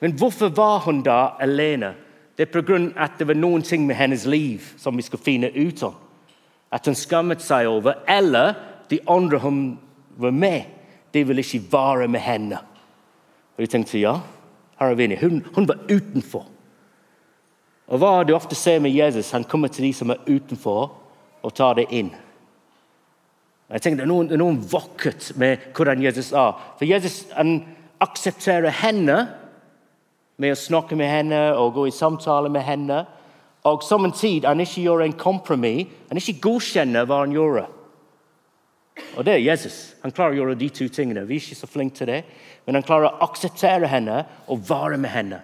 Men 0.00 0.12
hvorfor 0.12 0.48
var 0.48 0.78
hun 0.78 1.02
da 1.02 1.34
alene? 1.40 1.94
Det 2.38 2.46
er 2.46 2.62
pga. 2.62 2.92
at 2.96 3.18
det 3.18 3.28
var 3.28 3.34
noen 3.34 3.62
ting 3.62 3.86
med 3.86 3.96
hennes 3.96 4.26
liv 4.26 4.60
som 4.76 4.96
vi 4.96 5.02
skal 5.02 5.18
finne 5.18 5.50
ut 5.50 5.82
om. 5.82 5.94
At 6.72 6.86
hun 6.86 6.94
skammet 6.94 7.42
seg 7.42 7.66
over, 7.66 7.94
eller 8.08 8.54
de 8.90 9.00
andre 9.08 9.38
hun 9.38 9.78
var 10.16 10.30
med, 10.30 10.62
de 11.14 11.26
ville 11.26 11.40
ikke 11.40 11.72
være 11.72 12.08
med 12.08 12.20
henne. 12.20 12.58
Og 13.56 13.64
de 13.64 13.70
tenkte 13.72 14.00
ja, 14.00 14.18
her 14.76 14.92
er 14.92 14.98
vi 14.98 15.08
inne. 15.08 15.18
Hun, 15.20 15.40
hun 15.56 15.68
var 15.68 15.80
utenfor. 15.88 16.44
Og 17.86 18.02
hva 18.02 18.12
du 18.26 18.34
ofte 18.36 18.58
ser 18.58 18.82
med 18.82 18.94
Jesus? 18.94 19.32
Han 19.32 19.46
kommer 19.48 19.72
til 19.72 19.86
de 19.86 19.92
som 19.96 20.10
er 20.12 20.22
utenfor, 20.26 20.90
og 21.46 21.54
tar 21.54 21.78
det 21.78 21.86
inn. 21.94 22.10
Jeg 23.70 23.82
tenker 23.82 24.02
Det 24.02 24.06
er 24.06 24.10
noe, 24.10 24.38
noe 24.38 24.68
vakkert 24.70 25.32
med 25.38 25.70
hvordan 25.74 26.02
Jesus 26.02 26.32
er. 26.32 26.54
For 26.78 26.86
Jesus 26.86 27.24
han 27.34 27.60
aksepterer 28.02 28.74
henne 28.82 29.16
med 30.36 30.52
å 30.52 30.58
snakke 30.58 30.98
med 30.98 31.08
henne 31.10 31.40
og 31.56 31.74
gå 31.78 31.86
i 31.88 31.94
samtale 31.94 32.50
med 32.52 32.66
henne. 32.66 33.00
Og 33.66 33.82
samtidig 33.82 34.46
han 34.46 34.62
ikke 34.62 34.84
gjør 34.84 35.06
en 35.06 35.16
kompromiss. 35.18 35.88
Han 36.10 36.20
ikke 36.20 36.42
godkjenner 36.44 37.08
hva 37.08 37.24
han 37.24 37.34
gjør. 37.34 37.64
Og 39.16 39.24
det 39.24 39.34
er 39.34 39.44
Jesus. 39.44 39.94
Han 40.02 40.12
klarer 40.12 40.34
å 40.34 40.40
gjøre 40.40 40.58
de 40.60 40.68
to 40.72 40.88
tingene. 40.92 41.26
Vi 41.28 41.36
er 41.36 41.44
ikke 41.44 41.58
så 41.58 41.68
flinke 41.68 41.98
til 41.98 42.10
det, 42.10 42.20
men 42.64 42.78
han 42.78 42.86
klarer 42.86 43.10
å 43.10 43.26
akseptere 43.28 43.88
henne 43.92 44.22
og 44.52 44.64
være 44.68 44.98
med 45.00 45.12
henne. 45.12 45.40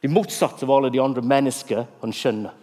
Det 0.00 0.10
motsatte 0.10 0.66
av 0.66 0.72
alle 0.74 0.90
de 0.94 1.02
andre 1.02 1.22
mennesker 1.22 1.86
han 2.02 2.14
skjønner. 2.14 2.54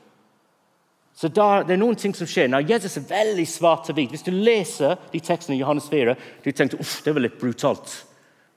Så 1.15 1.27
der, 1.27 1.63
Det 1.63 1.73
er 1.73 1.79
noen 1.79 1.95
ting 1.95 2.13
som 2.15 2.27
skjer. 2.27 2.49
Når 2.51 2.67
Jesus 2.69 2.97
er 2.97 3.07
veldig 3.07 3.47
svart 3.47 3.89
og 3.89 3.95
hvit. 3.95 4.11
Hvis 4.11 4.25
du 4.25 4.31
leser 4.31 4.97
de 5.13 5.19
tekstene 5.19 5.55
i 5.55 5.61
Johannes 5.61 5.87
4, 5.89 6.15
du 6.43 6.51
tenker 6.51 6.79
uff, 6.79 7.01
det 7.03 7.13
var 7.15 7.23
litt 7.23 7.39
brutalt 7.39 7.93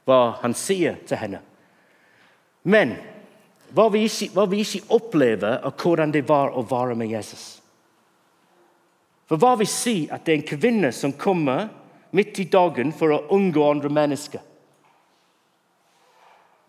hva 0.08 0.38
han 0.42 0.54
sier 0.56 0.96
til 1.06 1.20
henne. 1.20 1.38
Men 2.64 2.96
hva 3.76 3.86
vi 3.92 4.06
ikke, 4.08 4.30
hva 4.34 4.46
vi 4.48 4.62
ikke 4.64 4.88
opplever, 4.96 5.60
er 5.62 5.74
hvordan 5.76 6.12
det 6.14 6.24
var 6.28 6.56
å 6.56 6.64
være 6.66 6.96
med 6.98 7.12
Jesus. 7.12 7.57
For 9.28 9.36
hva 9.36 9.54
vil 9.60 9.68
si 9.68 9.96
at 10.10 10.24
det 10.24 10.32
er 10.32 10.38
en 10.40 10.48
kvinne 10.48 10.90
som 10.96 11.12
kommer 11.12 11.68
midt 12.16 12.38
i 12.40 12.48
dagen 12.48 12.94
for 12.96 13.12
å 13.12 13.24
unngå 13.36 13.64
andre 13.68 13.90
mennesker? 13.92 14.40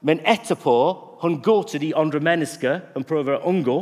Men 0.03 0.19
etterpå 0.27 0.75
hun 1.21 1.39
går 1.43 1.63
til 1.71 1.83
de 1.83 1.93
andre 1.95 2.19
mennesker 2.23 2.81
hun 2.93 3.07
prøver 3.07 3.37
å 3.37 3.51
unngå, 3.51 3.77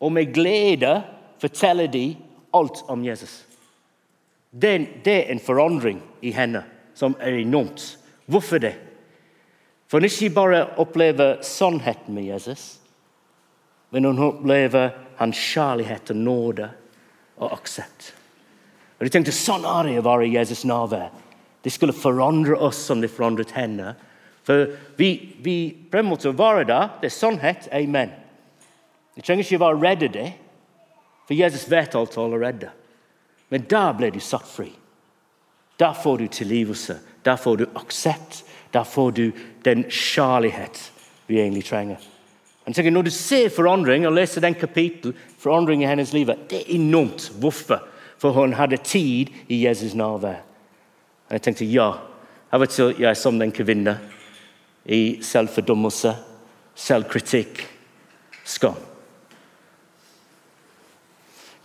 og 0.00 0.12
med 0.14 0.32
glede 0.34 1.00
forteller 1.42 1.90
de 1.90 2.04
alt 2.56 2.82
om 2.90 3.02
Jesus. 3.04 3.42
Det, 4.50 5.02
det 5.04 5.16
er 5.16 5.32
en 5.34 5.42
forandring 5.42 6.00
i 6.26 6.32
henne 6.34 6.64
som 6.98 7.14
er 7.20 7.38
enormt. 7.42 7.82
Hvorfor 8.30 8.62
det? 8.62 8.74
For 9.90 9.98
hun 9.98 10.06
ikke 10.06 10.34
bare 10.34 10.64
opplever 10.78 11.40
sannheten 11.46 12.14
med 12.14 12.30
Jesus, 12.30 12.78
men 13.90 14.06
hun 14.06 14.22
opplever 14.22 14.92
hans 15.18 15.38
kjærlighet 15.38 16.10
og 16.14 16.18
nåde 16.18 16.68
og 17.40 17.54
aksept. 17.56 18.12
Og 18.98 19.06
de 19.06 19.12
tenkte 19.12 19.34
sånn 19.34 19.64
er 19.64 19.88
det 19.88 19.98
å 20.00 20.06
være 20.06 20.28
i 20.28 20.34
Jesus 20.34 20.66
nærvær. 20.68 21.08
Det 21.64 21.72
skulle 21.72 21.96
forandre 21.96 22.56
oss 22.56 22.78
som 22.88 23.00
det 23.00 23.10
forandret 23.12 23.52
henne. 23.56 23.94
For 24.44 24.68
vi, 24.96 25.10
vi 25.44 25.56
på 25.90 26.00
en 26.00 26.12
være 26.36 26.66
der. 26.68 26.88
Det 27.00 27.08
er 27.08 27.16
sannhet. 27.16 27.68
Amen. 27.72 28.12
Vi 29.16 29.24
trenger 29.24 29.44
ikke 29.44 29.60
være 29.60 29.80
redde 29.80 30.08
det, 30.14 30.28
for 31.26 31.36
Jesus 31.36 31.66
vet 31.70 31.94
alt 31.94 32.16
allerede. 32.18 32.70
Men 33.50 33.66
der 33.68 33.92
ble 33.98 34.10
du 34.14 34.20
satt 34.20 34.46
fri. 34.48 34.70
Der 35.80 35.92
får 35.96 36.18
du 36.18 36.26
tilgivelse. 36.28 36.98
Der 37.24 37.36
får 37.36 37.56
du 37.56 37.66
aksept. 37.74 38.44
Der 38.72 38.84
får 38.84 39.10
du 39.10 39.30
den 39.64 39.84
kjærlighet 39.90 40.92
vi 41.26 41.40
egentlig 41.40 41.64
trenger. 41.64 41.98
Jeg 42.70 42.74
tenker, 42.74 42.92
når 42.94 43.02
du 43.02 43.10
ser 43.10 43.48
forandring 43.50 44.04
og 44.06 44.12
leser 44.14 44.44
den 44.44 44.54
kapittel, 44.54 45.10
forandring 45.42 45.80
i 45.82 45.88
hennes 45.90 46.12
liv, 46.14 46.28
det 46.50 46.60
er 46.60 46.68
enormt. 46.76 47.32
Hvorfor? 47.42 47.80
For 48.18 48.30
hun 48.30 48.52
hadde 48.54 48.76
tid 48.76 49.32
i 49.48 49.64
Jesus 49.64 49.96
nærvær. 49.98 50.36
Jeg 51.30 51.42
tenkte 51.42 51.66
ja, 51.66 51.88
jeg 52.52 52.60
vet 52.60 52.78
ikke, 52.78 53.02
jeg 53.02 53.08
er 53.10 53.18
som 53.18 53.40
den 53.42 53.50
kvinnen 53.50 53.98
i 54.86 55.18
selvfordømmelse, 55.22 56.12
selvkritikk, 56.74 57.64
skam. 58.44 58.78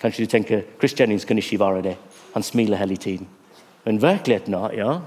Kanskje 0.02 0.26
du 0.26 0.34
tenker 0.34 0.66
Chris 0.80 0.98
Jennings 1.00 1.26
kan 1.26 1.38
ikke 1.38 1.62
være 1.62 1.86
det. 1.92 1.96
Han 2.34 2.44
smiler 2.44 2.82
hele 2.82 2.98
tiden. 2.98 3.30
Men 3.86 4.02
virkeligheten 4.02 4.58
er 4.58 4.74
ja, 4.74 4.98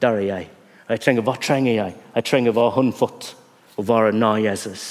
der 0.00 0.08
er 0.08 0.24
jeg. 0.24 0.50
Jeg 0.88 1.00
trenger, 1.00 1.22
Hva 1.22 1.36
trenger 1.36 1.72
jeg? 1.74 1.94
Jeg 2.14 2.24
trenger 2.24 2.56
hva 2.56 2.70
hun 2.70 2.92
fått 2.96 3.34
å 3.76 3.84
være 3.86 4.12
nær 4.16 4.40
Jesus 4.42 4.84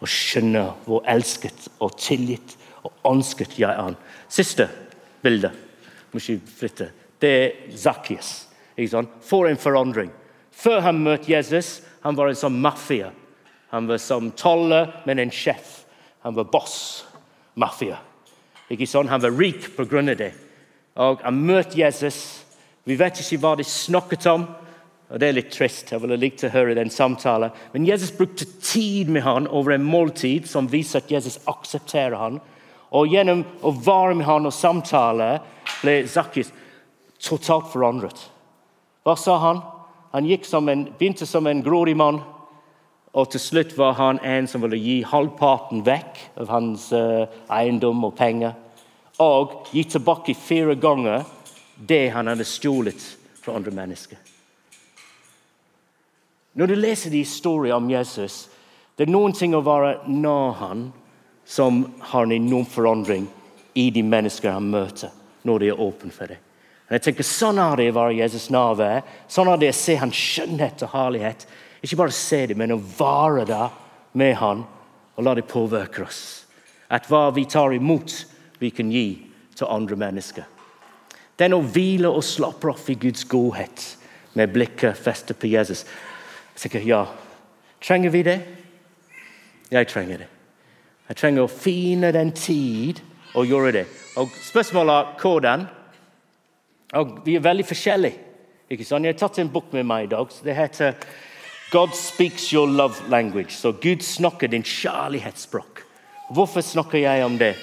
og 0.00 0.08
skjønne 0.08 0.64
hvor 0.86 1.04
elsket 1.08 1.68
og 1.84 1.96
tilgitt 2.00 2.56
og 2.86 2.94
ønsket 3.10 3.58
jeg 3.60 3.70
er. 3.70 3.96
Siste 4.32 4.68
bilde 5.20 5.52
må 6.10 6.20
ikke 6.20 6.54
flytte. 6.60 6.88
Det 7.20 7.30
er 7.30 7.76
Zakkias. 7.76 8.30
For 9.26 9.48
en 9.48 9.60
forandring. 9.60 10.10
Før 10.50 10.80
han 10.86 11.02
møtte 11.04 11.30
Jesus, 11.32 11.80
han 12.00 12.16
var 12.16 12.30
en 12.30 12.38
sånn 12.38 12.56
mafia. 12.62 13.10
Han 13.70 13.86
var 13.86 14.00
som 14.02 14.30
toller, 14.32 14.88
men 15.06 15.20
en 15.20 15.32
sjef. 15.32 15.82
Han 16.24 16.34
var 16.34 16.48
boss. 16.50 17.04
Mafia. 17.60 17.98
Ikke 18.70 18.88
sånn? 18.88 19.10
Han 19.10 19.22
var 19.22 19.36
rik 19.36 19.68
pga. 19.76 20.02
det. 20.14 20.32
Og 20.96 21.20
Han 21.22 21.44
møtte 21.44 21.78
Jesus. 21.78 22.44
Vi 22.84 22.96
vet 22.96 23.20
ikke 23.20 23.40
hva 23.42 23.56
de 23.56 23.64
snakket 23.64 24.26
om. 24.26 24.46
Og 25.10 25.18
Det 25.18 25.28
er 25.28 25.34
litt 25.34 25.50
trist. 25.50 25.90
Jeg 25.90 26.02
ville 26.02 26.18
likt 26.20 26.44
å 26.46 26.52
høre 26.54 26.76
den 26.78 26.90
samtalen. 26.90 27.50
Men 27.72 27.86
Jesus 27.86 28.12
brukte 28.14 28.46
tid 28.62 29.10
med 29.10 29.24
han 29.26 29.48
over 29.48 29.74
en 29.74 29.86
måltid 29.86 30.46
som 30.46 30.70
viser 30.70 31.02
at 31.02 31.10
Jesus 31.10 31.40
aksepterer 31.50 32.16
han. 32.18 32.38
Og 32.94 33.10
Gjennom 33.10 33.42
å 33.62 33.72
være 33.74 34.14
med 34.18 34.26
han 34.26 34.46
og 34.46 34.54
samtale 34.54 35.40
ble 35.80 36.04
Zakkis 36.10 36.52
totalt 37.20 37.70
forandret. 37.72 38.22
Hva 39.06 39.16
sa 39.18 39.38
han? 39.42 39.62
Han 40.12 40.30
som 40.44 40.68
en, 40.68 40.88
begynte 40.98 41.26
som 41.26 41.46
en 41.46 41.62
grådig 41.62 41.96
mann, 41.96 42.20
og 43.12 43.30
til 43.30 43.42
slutt 43.42 43.76
var 43.78 43.96
han 43.98 44.18
en 44.22 44.46
som 44.46 44.62
ville 44.62 44.78
gi 44.78 44.96
halvparten 45.06 45.82
vekk 45.86 46.18
av 46.38 46.50
hans 46.50 46.92
uh, 46.94 47.26
eiendom 47.50 48.04
og 48.06 48.14
penger. 48.18 48.54
Og 49.18 49.66
gi 49.74 49.84
tilbake 49.84 50.34
fire 50.38 50.76
ganger 50.78 51.26
det 51.74 52.10
han 52.14 52.30
hadde 52.30 52.46
stjålet 52.46 53.02
fra 53.42 53.58
andre 53.58 53.74
mennesker. 53.74 54.29
Når 56.60 56.68
du 56.68 56.76
leser 56.76 57.08
de 57.08 57.22
historiene 57.24 57.76
om 57.76 57.86
Jesus, 57.88 58.50
det 58.96 59.06
er 59.06 59.12
noen 59.14 59.32
ting 59.32 59.54
å 59.56 59.62
være 59.64 60.10
nær 60.12 60.58
han 60.58 60.82
som 61.48 61.78
har 62.10 62.26
en 62.26 62.34
enorm 62.36 62.66
forandring 62.68 63.24
i 63.80 63.86
de 63.94 64.02
mennesker 64.04 64.52
han 64.52 64.66
møter, 64.68 65.08
når 65.48 65.62
de 65.62 65.70
er 65.72 65.80
åpne 65.80 66.12
for 66.12 66.28
det. 66.28 66.36
Og 66.90 66.92
jeg 66.98 67.04
tenker, 67.06 67.24
Sånn 67.24 67.62
er 67.62 67.80
det 67.80 67.86
å 67.92 67.94
være 67.96 68.18
Jesus 68.18 68.50
nærvær. 68.52 69.06
Sånn 69.30 69.48
er 69.48 69.62
det 69.62 69.70
å 69.72 69.78
se 69.78 69.96
hans 70.02 70.20
skjønnhet 70.20 70.84
og 70.84 70.92
herlighet. 70.92 71.46
Ikke 71.80 72.00
bare 72.02 72.18
se 72.18 72.42
det, 72.50 72.58
men 72.60 72.74
å 72.76 72.80
være 72.82 73.46
der 73.48 73.72
med 74.20 74.36
han 74.42 74.66
og 75.16 75.24
la 75.24 75.34
det 75.38 75.46
påvirke 75.48 76.04
oss. 76.04 76.20
At 76.92 77.08
hva 77.08 77.30
vi 77.32 77.46
tar 77.48 77.72
imot, 77.72 78.18
vi 78.60 78.68
kan 78.74 78.92
gi 78.92 79.06
til 79.56 79.70
andre 79.70 79.96
mennesker. 79.96 80.44
Den 81.40 81.56
å 81.56 81.64
hvile 81.64 82.12
og 82.12 82.26
slappe 82.26 82.68
av 82.68 82.84
i 82.92 83.00
Guds 83.00 83.24
godhet 83.24 83.86
med 84.36 84.52
blikket 84.52 84.98
festet 84.98 85.40
på 85.40 85.48
Jesus. 85.54 85.86
Tenker, 86.60 86.80
ja, 86.80 87.06
Trenger 87.80 88.10
vi 88.10 88.22
det? 88.22 88.40
Jeg 89.70 89.88
trenger 89.88 90.18
det. 90.18 90.26
Jeg 91.08 91.16
trenger 91.16 91.46
å 91.46 91.48
finne 91.48 92.10
den 92.12 92.32
tid 92.36 93.00
å 93.32 93.46
gjøre 93.48 93.72
det. 93.78 93.84
Og 94.20 94.34
Spørsmålet 94.44 94.92
er 94.92 95.14
hvordan. 95.22 95.64
Og 97.00 97.14
Vi 97.24 97.36
er 97.36 97.40
veldig 97.40 97.64
forskjellige. 97.64 98.18
ikke 98.70 98.84
sant? 98.84 99.04
Jeg 99.04 99.14
har 99.14 99.18
tatt 99.18 99.38
en 99.38 99.48
bok 99.48 99.72
med 99.72 99.86
meg 99.86 100.04
i 100.04 100.06
dag. 100.06 100.26
det 100.44 100.54
heter 100.54 100.94
'God 101.70 101.94
speaks 101.94 102.52
your 102.52 102.66
love 102.66 102.94
language'. 103.08 103.50
Så 103.50 103.72
Gud 103.72 104.02
snakker 104.02 104.46
din 104.46 104.62
kjærlighetsspråk. 104.62 105.82
Hvorfor 106.30 106.60
snakker 106.60 106.98
jeg 106.98 107.24
om 107.24 107.38
det? 107.38 107.54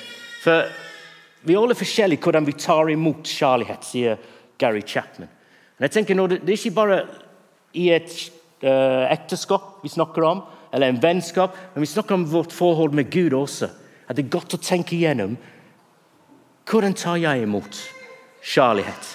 For 0.43 0.63
vi 1.43 1.53
er 1.53 1.59
alle 1.59 1.75
forskjellige 1.75 2.21
hvordan 2.21 2.45
vi 2.45 2.51
tar 2.51 2.89
imot 2.89 3.23
kjærlighet, 3.23 3.85
sier 3.85 4.17
Gary 4.57 4.81
Chapman. 4.81 5.29
Men 5.77 5.89
jeg 5.89 5.91
tenker 5.91 6.15
nå, 6.15 6.27
Det 6.27 6.49
er 6.49 6.51
ikke 6.51 6.75
bare 6.75 7.07
i 7.73 7.89
et 7.89 8.31
ekteskap 8.61 9.83
vi 9.83 9.89
snakker 9.89 10.23
om, 10.25 10.41
eller 10.71 10.89
en 10.89 10.99
vennskap, 10.99 11.53
men 11.73 11.83
vi 11.83 11.89
snakker 11.89 12.15
om 12.15 12.25
vårt 12.25 12.51
forhold 12.51 12.93
med 12.93 13.11
Gud 13.11 13.33
også. 13.33 13.69
At 14.07 14.17
det 14.17 14.25
er 14.25 14.35
godt 14.37 14.55
å 14.57 14.61
tenke 14.61 14.95
igjennom 14.95 15.37
hvordan 16.67 16.95
tar 16.97 17.19
jeg 17.21 17.45
imot 17.45 17.79
kjærlighet. 18.43 19.11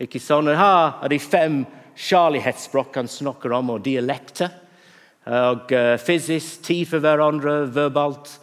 Ikke 0.00 0.20
sånn, 0.20 0.48
Her 0.48 0.96
er 1.04 1.12
de 1.12 1.18
fem 1.20 1.64
kjærlighetsspråk 1.96 2.96
han 3.00 3.08
snakker 3.08 3.52
om, 3.56 3.74
og 3.76 3.84
dialekter. 3.84 4.52
Og 5.26 5.72
uh, 5.72 5.96
fysisk, 5.98 6.62
tid 6.64 6.84
for 6.88 7.02
hverandre, 7.02 7.64
verbalt, 7.72 8.36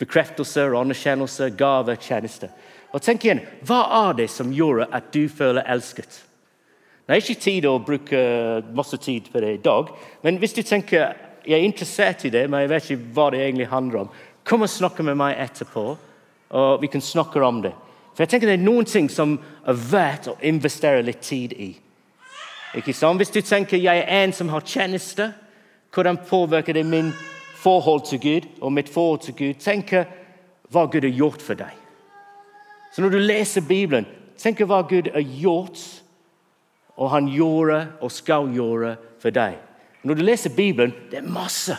bekreftelser, 0.00 0.74
anerkjennelse, 0.76 1.50
gaver, 1.56 1.96
tjenester. 2.00 2.52
Og 2.92 3.02
tenk 3.04 3.24
igjen, 3.24 3.44
Hva 3.66 3.82
er 4.08 4.16
det 4.22 4.30
som 4.32 4.52
gjør 4.52 4.86
at 4.90 5.12
du 5.14 5.28
føler 5.28 5.66
elsket? 5.68 6.22
Det 7.06 7.14
er 7.14 7.22
ikke 7.22 7.40
tid 7.40 7.66
å 7.70 7.78
bruke 7.78 8.20
masse 8.74 8.98
tid 8.98 9.28
på 9.30 9.40
det 9.40 9.52
i 9.54 9.62
dag, 9.62 9.92
men 10.22 10.40
hvis 10.42 10.56
du 10.56 10.62
tenker 10.66 11.14
jeg 11.46 11.60
er 11.60 11.62
interessert 11.62 12.24
i 12.26 12.32
det, 12.34 12.48
men 12.50 12.64
jeg 12.64 12.70
vet 12.72 12.88
ikke 12.90 13.12
hva 13.14 13.28
det 13.30 13.42
egentlig 13.44 13.68
handler 13.70 14.00
om, 14.00 14.08
kom 14.46 14.64
og 14.66 14.70
snakk 14.70 14.98
med 15.06 15.14
meg 15.18 15.38
etterpå, 15.38 15.84
og 16.50 16.80
vi 16.82 16.90
kan 16.90 17.02
snakke 17.02 17.42
om 17.42 17.60
det. 17.62 17.72
For 18.14 18.24
jeg 18.24 18.32
tenker 18.32 18.48
Det 18.48 18.58
er 18.58 18.64
noen 18.64 18.84
ting 18.84 19.08
som 19.12 19.36
er 19.66 19.78
verdt 19.90 20.28
å 20.32 20.36
investere 20.42 21.04
litt 21.04 21.20
tid 21.22 21.52
i. 21.52 21.76
Ikke 22.74 22.94
sant? 22.94 23.20
Hvis 23.20 23.30
du 23.30 23.40
tenker 23.40 23.78
jeg 23.78 24.02
er 24.02 24.24
en 24.24 24.32
som 24.32 24.48
har 24.48 24.64
tjeneste, 24.66 25.30
hvordan 25.94 26.18
påvirker 26.28 26.74
det 26.74 26.86
min 26.86 27.12
forhold 27.62 28.06
til 28.08 28.18
Gud 28.20 28.48
og 28.60 28.72
mitt 28.72 28.88
forhold 28.88 29.20
til 29.20 29.34
Gud? 29.34 29.60
Tenk 29.60 29.92
hva 30.72 30.86
Gud 30.90 31.04
har 31.04 31.14
gjort 31.14 31.42
for 31.42 31.54
deg. 31.54 31.72
Så 32.92 33.02
Når 33.02 33.10
du 33.10 33.18
leser 33.18 33.60
Bibelen, 33.60 34.06
tenk 34.38 34.60
hva 34.60 34.82
Gud 34.88 35.12
har 35.12 35.20
gjort 35.20 36.02
og 36.96 37.10
han 37.12 37.28
gjorde 37.28 37.82
og 38.00 38.12
skal 38.12 38.48
gjøre 38.54 38.96
for 39.22 39.34
deg. 39.34 39.58
Når 40.06 40.16
du 40.16 40.22
leser 40.24 40.54
Bibelen, 40.56 40.94
det 41.10 41.20
er 41.20 41.28
masse 41.28 41.76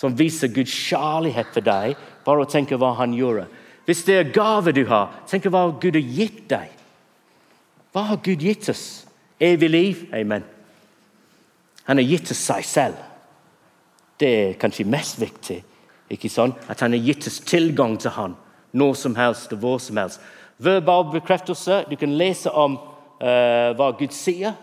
som 0.00 0.16
viser 0.16 0.48
Guds 0.48 0.72
kjærlighet 0.72 1.50
for 1.52 1.64
deg. 1.64 1.98
Bare 2.24 2.46
å 2.46 2.48
tenke 2.48 2.78
hva 2.80 2.94
han 2.98 3.12
gjorde. 3.12 3.46
Hvis 3.84 4.04
det 4.06 4.16
er 4.16 4.32
gave 4.32 4.72
du 4.72 4.84
har, 4.88 5.12
tenk 5.28 5.48
hva 5.52 5.66
Gud 5.80 5.98
har 5.98 6.14
gitt 6.16 6.46
deg. 6.48 6.72
Hva 7.92 8.06
har 8.12 8.20
Gud 8.24 8.40
gitt 8.40 8.68
oss? 8.72 9.04
Evig 9.40 9.70
liv? 9.70 10.02
Amen. 10.14 10.44
Han 11.88 11.98
har 11.98 12.06
gitt 12.06 12.30
oss 12.32 12.42
seg 12.48 12.64
selv. 12.64 13.00
Det 14.20 14.30
er 14.30 14.58
kanskje 14.60 14.88
mest 14.88 15.20
viktig. 15.20 15.62
ikke 16.10 16.28
sånn? 16.28 16.52
At 16.68 16.80
han 16.80 16.92
har 16.92 17.04
gitt 17.04 17.26
oss 17.28 17.40
tilgang 17.46 17.96
til 18.00 18.10
han, 18.10 18.32
når 18.72 18.94
som 18.98 19.14
helst 19.14 19.52
og 19.54 19.60
hvor 19.62 19.78
som 19.82 19.96
helst. 20.00 20.20
Verbal 20.58 21.06
bekreftelse. 21.12 21.84
Du 21.90 21.96
kan 21.96 22.16
lese 22.18 22.50
om 22.50 22.78
hva 23.20 23.90
Gud 23.98 24.14
sier, 24.16 24.54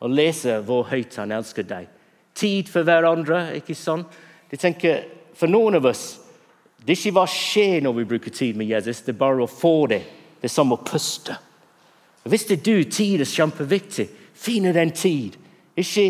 og 0.00 0.10
lese 0.10 0.56
hvor 0.66 0.88
høyt 0.90 1.14
han 1.20 1.30
elsker 1.36 1.66
deg. 1.68 1.86
Tid 2.34 2.70
for 2.72 2.86
hverandre, 2.86 3.50
ikke 3.60 3.76
sånn? 3.78 4.02
De 4.50 4.58
tenker, 4.58 5.04
For 5.38 5.48
noen 5.48 5.78
av 5.78 5.86
oss 5.88 6.18
det 6.80 6.94
er 6.94 6.98
ikke 6.98 7.16
hva 7.18 7.26
skjer 7.28 7.82
når 7.84 7.94
vi 7.98 8.08
bruker 8.08 8.32
tid 8.32 8.56
med 8.56 8.70
Jesus, 8.70 9.02
det 9.04 9.12
er 9.12 9.20
bare 9.20 9.44
å 9.44 9.50
få 9.50 9.84
det. 9.92 10.00
Det 10.40 10.48
er 10.48 10.52
som 10.52 10.72
å 10.72 10.80
puste. 10.80 11.36
Hvis 12.24 12.46
det 12.48 12.56
er 12.56 12.64
du, 12.64 12.84
tid 12.88 13.20
er 13.20 13.28
kjempeviktig. 13.28 14.06
Finne 14.40 14.72
den 14.72 14.92
tid. 14.96 15.36
Ikke 15.76 16.06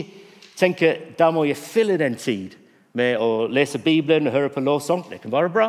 tenke 0.58 0.92
da 1.18 1.30
må 1.34 1.42
jeg 1.48 1.58
fylle 1.58 1.98
den 1.98 2.14
tid 2.18 2.54
med 2.94 3.18
å 3.18 3.48
lese 3.50 3.82
Bibelen 3.82 4.30
og 4.30 4.36
høre 4.36 4.52
på 4.54 4.62
lovsang. 4.62 5.02
Det 5.10 5.20
kan 5.24 5.34
være 5.34 5.52
bra. 5.54 5.68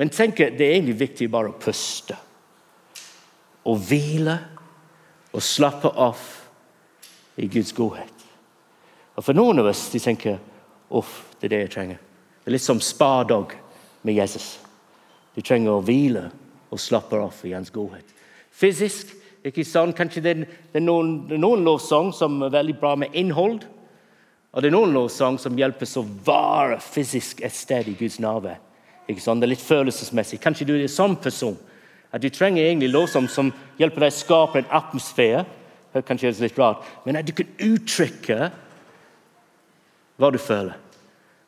Men 0.00 0.12
tenke, 0.12 0.48
det 0.56 0.66
er 0.66 0.78
egentlig 0.78 0.98
viktig 1.04 1.28
bare 1.32 1.52
å 1.52 1.58
puste. 1.60 2.16
Og 3.68 3.76
hvile 3.88 4.38
og 5.34 5.42
slappe 5.42 5.90
av 5.90 6.20
i 7.36 7.48
Guds 7.50 7.74
godhet. 7.74 8.24
Og 9.14 9.24
For 9.24 9.34
noen 9.36 9.60
av 9.62 9.70
oss 9.70 9.88
de 9.92 10.00
tenker 10.02 10.38
uff, 10.94 11.24
det 11.40 11.48
er 11.48 11.54
det 11.54 11.62
jeg 11.64 11.74
trenger. 11.74 12.00
Det 12.42 12.50
er 12.50 12.56
litt 12.56 12.64
som 12.64 12.80
spadag 12.82 13.54
med 14.02 14.14
Jesus. 14.14 14.58
Du 15.34 15.42
trenger 15.42 15.74
å 15.74 15.82
hvile 15.82 16.28
og 16.70 16.80
slappe 16.80 17.18
av 17.18 17.42
i 17.46 17.54
hans 17.54 17.72
godhet. 17.74 18.06
Fysisk 18.54 19.10
ikke 19.44 19.64
sånn, 19.66 19.92
Kanskje 19.92 20.22
det 20.24 20.34
er, 20.34 20.80
noen, 20.80 21.26
noen 21.36 21.64
lovsang 21.66 22.12
som 22.16 22.38
er 22.46 22.52
veldig 22.54 22.76
bra 22.80 22.94
med 22.96 23.12
innhold. 23.12 23.66
Og 24.54 24.62
det 24.62 24.70
er 24.70 24.76
noen 24.76 24.94
lovsang 24.94 25.36
som 25.42 25.58
hjelper 25.58 25.90
å 25.98 26.04
være 26.24 26.78
fysisk 26.80 27.42
et 27.44 27.52
sted 27.52 27.90
i 27.90 27.96
Guds 27.98 28.20
nærvær. 28.22 28.60
Ikke 29.10 29.20
sånn? 29.20 29.42
Det 29.42 29.48
er 29.48 29.52
litt 29.52 29.66
følelsesmessig. 29.66 30.40
Kanskje 30.40 30.68
du 30.68 30.74
er 30.76 30.86
en 30.86 30.94
sånn 30.94 31.16
person 31.20 31.58
at 32.14 32.22
du 32.22 32.28
trenger 32.30 32.62
egentlig 32.62 32.92
lov 32.92 33.08
som 33.10 33.50
hjelper 33.78 34.04
deg 34.04 34.12
å 34.12 34.14
skape 34.14 34.60
en 34.60 34.70
atmosfære. 34.78 35.42
Det 35.94 36.02
kanskje 36.06 36.28
høres 36.28 36.42
litt 36.42 36.58
rart, 36.58 36.86
men 37.06 37.18
at 37.18 37.26
du 37.26 37.32
kan 37.34 37.50
uttrykke 37.62 38.50
hva 40.18 40.30
du 40.30 40.38
føler. 40.38 40.78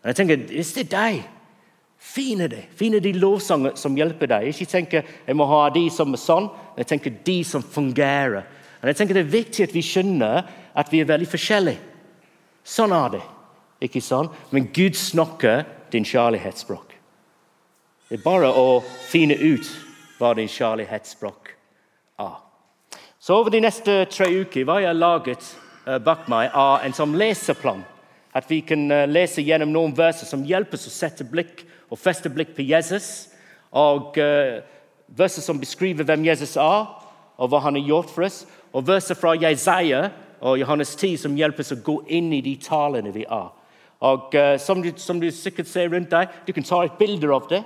Og 0.03 0.11
jeg 0.11 0.17
tenker, 0.17 0.37
Hvis 0.51 0.73
det 0.75 0.87
er 0.87 0.91
deg, 0.91 1.23
finne 1.99 2.49
det. 2.49 2.65
Finne 2.75 3.01
de 3.01 3.13
lovsanger 3.13 3.77
som 3.79 3.97
hjelper 3.97 4.27
deg. 4.27 4.49
Ikke 4.51 4.67
tenke 4.67 5.03
jeg 5.27 5.37
må 5.37 5.47
ha 5.47 5.69
de 5.71 5.89
som 5.91 6.13
er 6.13 6.23
sånn, 6.23 6.51
jeg 6.77 6.87
tenker 6.87 7.15
de 7.25 7.45
som 7.45 7.63
fungerer. 7.63 8.45
Og 8.83 8.91
jeg 8.91 8.97
tenker 8.97 9.15
Det 9.15 9.25
er 9.25 9.39
viktig 9.39 9.65
at 9.65 9.75
vi 9.75 9.83
skjønner 9.83 10.45
at 10.75 10.93
vi 10.93 11.01
er 11.01 11.11
veldig 11.11 11.31
forskjellige. 11.31 11.79
Sånn 12.65 12.93
er 12.93 13.11
det. 13.11 13.23
ikke 13.81 14.01
sånn? 14.01 14.31
Men 14.51 14.71
Gud 14.73 14.97
snakker 14.97 15.65
din 15.93 16.05
kjærlighetsspråk. 16.05 16.95
Det 18.09 18.19
er 18.19 18.23
bare 18.23 18.49
å 18.49 18.81
finne 19.11 19.35
ut 19.35 19.86
hva 20.19 20.33
din 20.37 20.49
kjærlighetsspråk 20.49 21.51
er. 22.19 22.37
Så 23.21 23.35
over 23.35 23.51
de 23.51 23.61
neste 23.61 24.05
tre 24.13 24.29
uker 24.41 24.67
hva 24.69 24.79
jeg 24.83 24.97
laget 24.97 25.45
uh, 25.87 25.99
bak 26.03 26.29
meg, 26.31 26.53
av 26.55 26.85
en 26.87 26.97
sånn 26.97 27.17
leseplan. 27.19 27.83
At 28.37 28.49
vi 28.51 28.61
kan 28.67 28.87
uh, 28.93 29.05
lese 29.09 29.45
gjennom 29.45 29.73
noen 29.75 29.97
verser 29.97 30.29
som 30.29 30.45
hjelper 30.47 30.79
oss 30.79 30.89
å 30.89 30.95
sette 30.95 31.27
blikk 31.29 31.65
og 31.91 32.01
feste 32.01 32.33
blikk 32.33 32.55
på 32.57 32.67
Jesus. 32.67 33.29
Og 33.77 34.17
uh, 34.21 34.63
verser 35.19 35.45
som 35.45 35.61
beskriver 35.61 36.07
hvem 36.07 36.27
Jesus 36.29 36.57
er, 36.61 36.87
og 37.37 37.53
hva 37.53 37.61
han 37.67 37.77
har 37.77 37.91
gjort 37.91 38.13
for 38.15 38.29
oss. 38.29 38.45
Og 38.73 38.87
verser 38.89 39.19
fra 39.19 39.37
Jesaja 39.37 40.09
og 40.41 40.59
Johannes 40.61 40.95
10 40.97 41.21
som 41.27 41.37
hjelper 41.37 41.65
oss 41.65 41.75
å 41.77 41.83
gå 41.85 42.01
inn 42.13 42.33
i 42.33 42.43
de 42.45 42.57
talene 42.61 43.13
vi 43.13 43.25
er. 43.25 43.53
Og 44.07 44.35
som, 44.61 44.83
du, 44.85 44.91
som, 45.01 45.17
du, 45.17 45.31
sikkert 45.33 45.71
ser 45.71 45.89
rundt 45.89 46.11
deg, 46.13 46.29
Du 46.45 46.53
kan 46.53 46.67
ta 46.69 46.83
et 46.85 46.99
bilde 47.01 47.31
av 47.33 47.47
det 47.49 47.63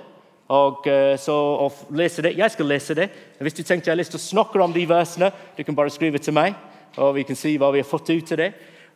og, 0.51 0.87
uh, 0.87 1.15
så, 1.19 1.35
og 1.65 1.95
lese 1.95 2.23
det. 2.25 2.33
Jeg 2.37 2.51
skal 2.51 2.67
lese 2.67 2.95
det. 2.97 3.07
Hvis 3.39 3.55
du 3.55 3.63
tenkte 3.63 3.87
jeg 3.87 3.95
har 3.95 4.01
lyst 4.01 4.11
til 4.11 4.19
å 4.19 4.25
snakke 4.25 4.59
om 4.63 4.73
de 4.75 4.83
versene, 4.89 5.31
du 5.57 5.63
kan 5.63 5.77
bare 5.77 5.93
skrive 5.93 6.19
til 6.19 6.35
meg, 6.35 6.57
og 6.97 7.15
vi 7.15 7.23
kan 7.23 7.39
si 7.39 7.55
hva 7.59 7.71
vi 7.71 7.79
har 7.79 7.87
fått 7.87 8.11
ut 8.11 8.33
av 8.35 8.41
det. 8.41 8.51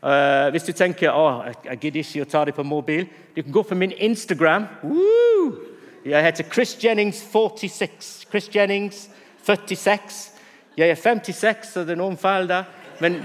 Uh, 0.06 0.52
hvis 0.54 0.68
du 0.68 0.74
tenker 0.76 1.16
å, 1.16 1.26
jeg, 1.64 1.80
gidder 1.80 2.02
ikke 2.04 2.26
å 2.26 2.30
ta 2.30 2.44
det 2.46 2.56
på 2.58 2.66
mobil, 2.68 3.08
du 3.36 3.42
kan 3.42 3.56
gå 3.56 3.64
på 3.70 3.78
min 3.80 3.96
Instagram. 3.96 4.68
Woo! 4.84 5.54
Jeg 6.06 6.22
heter 6.22 6.46
Chris 6.52 6.76
Jennings 6.84 7.24
46. 7.32 8.28
Chris 8.30 8.50
Jennings 8.54 9.08
46. 9.48 10.20
Jeg 10.78 10.92
er 10.92 11.00
56, 11.00 11.72
så 11.72 11.86
det 11.88 11.96
er 11.96 12.02
noen 12.02 12.18
feil 12.20 12.50
der. 12.52 12.68
Men 13.00 13.22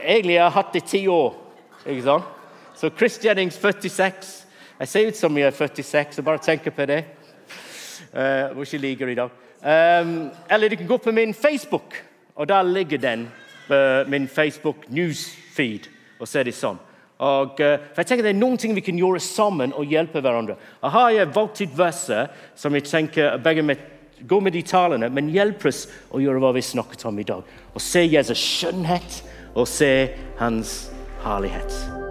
egentlig 0.00 0.38
har 0.38 0.46
jeg 0.46 0.54
hatt 0.56 0.72
det 0.72 0.84
i 0.84 0.88
ti 0.94 1.02
år. 1.10 1.34
ikke 1.84 2.06
sant? 2.06 2.30
Så 2.78 2.90
Chris 2.96 3.18
Jennings 3.24 3.58
46. 3.60 4.30
Jeg 4.78 4.88
ser 4.88 5.08
ut 5.08 5.16
som 5.16 5.36
jeg 5.36 5.46
er 5.46 5.58
46, 5.58 6.16
så 6.16 6.22
bare 6.22 6.40
tenk 6.42 6.64
på 6.74 6.86
det. 6.86 7.02
Uh, 8.12 8.52
hvor 8.54 8.66
ikke 8.66 8.82
liker 8.82 9.12
i 9.12 9.18
dag. 9.18 9.30
Um, 9.62 10.30
eller 10.50 10.68
du 10.68 10.76
kan 10.76 10.86
gå 10.86 10.96
på 10.96 11.12
min 11.12 11.34
Facebook, 11.34 11.96
og 12.34 12.48
der 12.48 12.62
ligger 12.62 12.98
den 12.98 13.28
på 13.68 13.74
min 14.10 14.28
Facebook 14.28 14.76
newsfeed. 14.88 15.88
og 16.20 16.28
se 16.28 16.42
det 16.46 16.54
sånn. 16.54 16.76
Og, 17.18 17.58
uh, 17.58 17.78
for 17.94 18.02
jeg 18.02 18.06
tenker 18.06 18.22
Det 18.22 18.30
er 18.30 18.38
noen 18.38 18.58
ting 18.58 18.74
vi 18.74 18.80
kan 18.80 18.98
gjøre 18.98 19.20
sammen 19.20 19.72
og 19.74 19.90
hjelpe 19.90 20.20
hverandre. 20.20 20.56
Og 20.82 20.90
har 20.90 21.10
jeg 21.10 21.34
valgt 21.34 21.60
ut 21.60 21.78
vers 21.78 22.10
som 22.54 22.74
jeg 22.74 22.84
tenker 22.84 23.38
begge 23.42 23.62
med, 23.62 23.76
gå 24.28 24.40
med 24.40 24.52
de 24.52 24.62
talene, 24.62 25.08
men 25.10 25.30
hjelp 25.34 25.66
oss 25.66 25.88
å 26.10 26.22
gjøre 26.22 26.38
hva 26.38 26.52
vi 26.54 26.62
snakket 26.62 27.04
om 27.04 27.18
i 27.18 27.26
dag. 27.26 27.42
Og 27.74 27.80
se 27.80 28.06
Jesus 28.06 28.38
skjønnhet 28.38 29.22
og 29.54 29.66
se 29.68 30.08
hans 30.38 30.90
herlighet. 31.24 32.01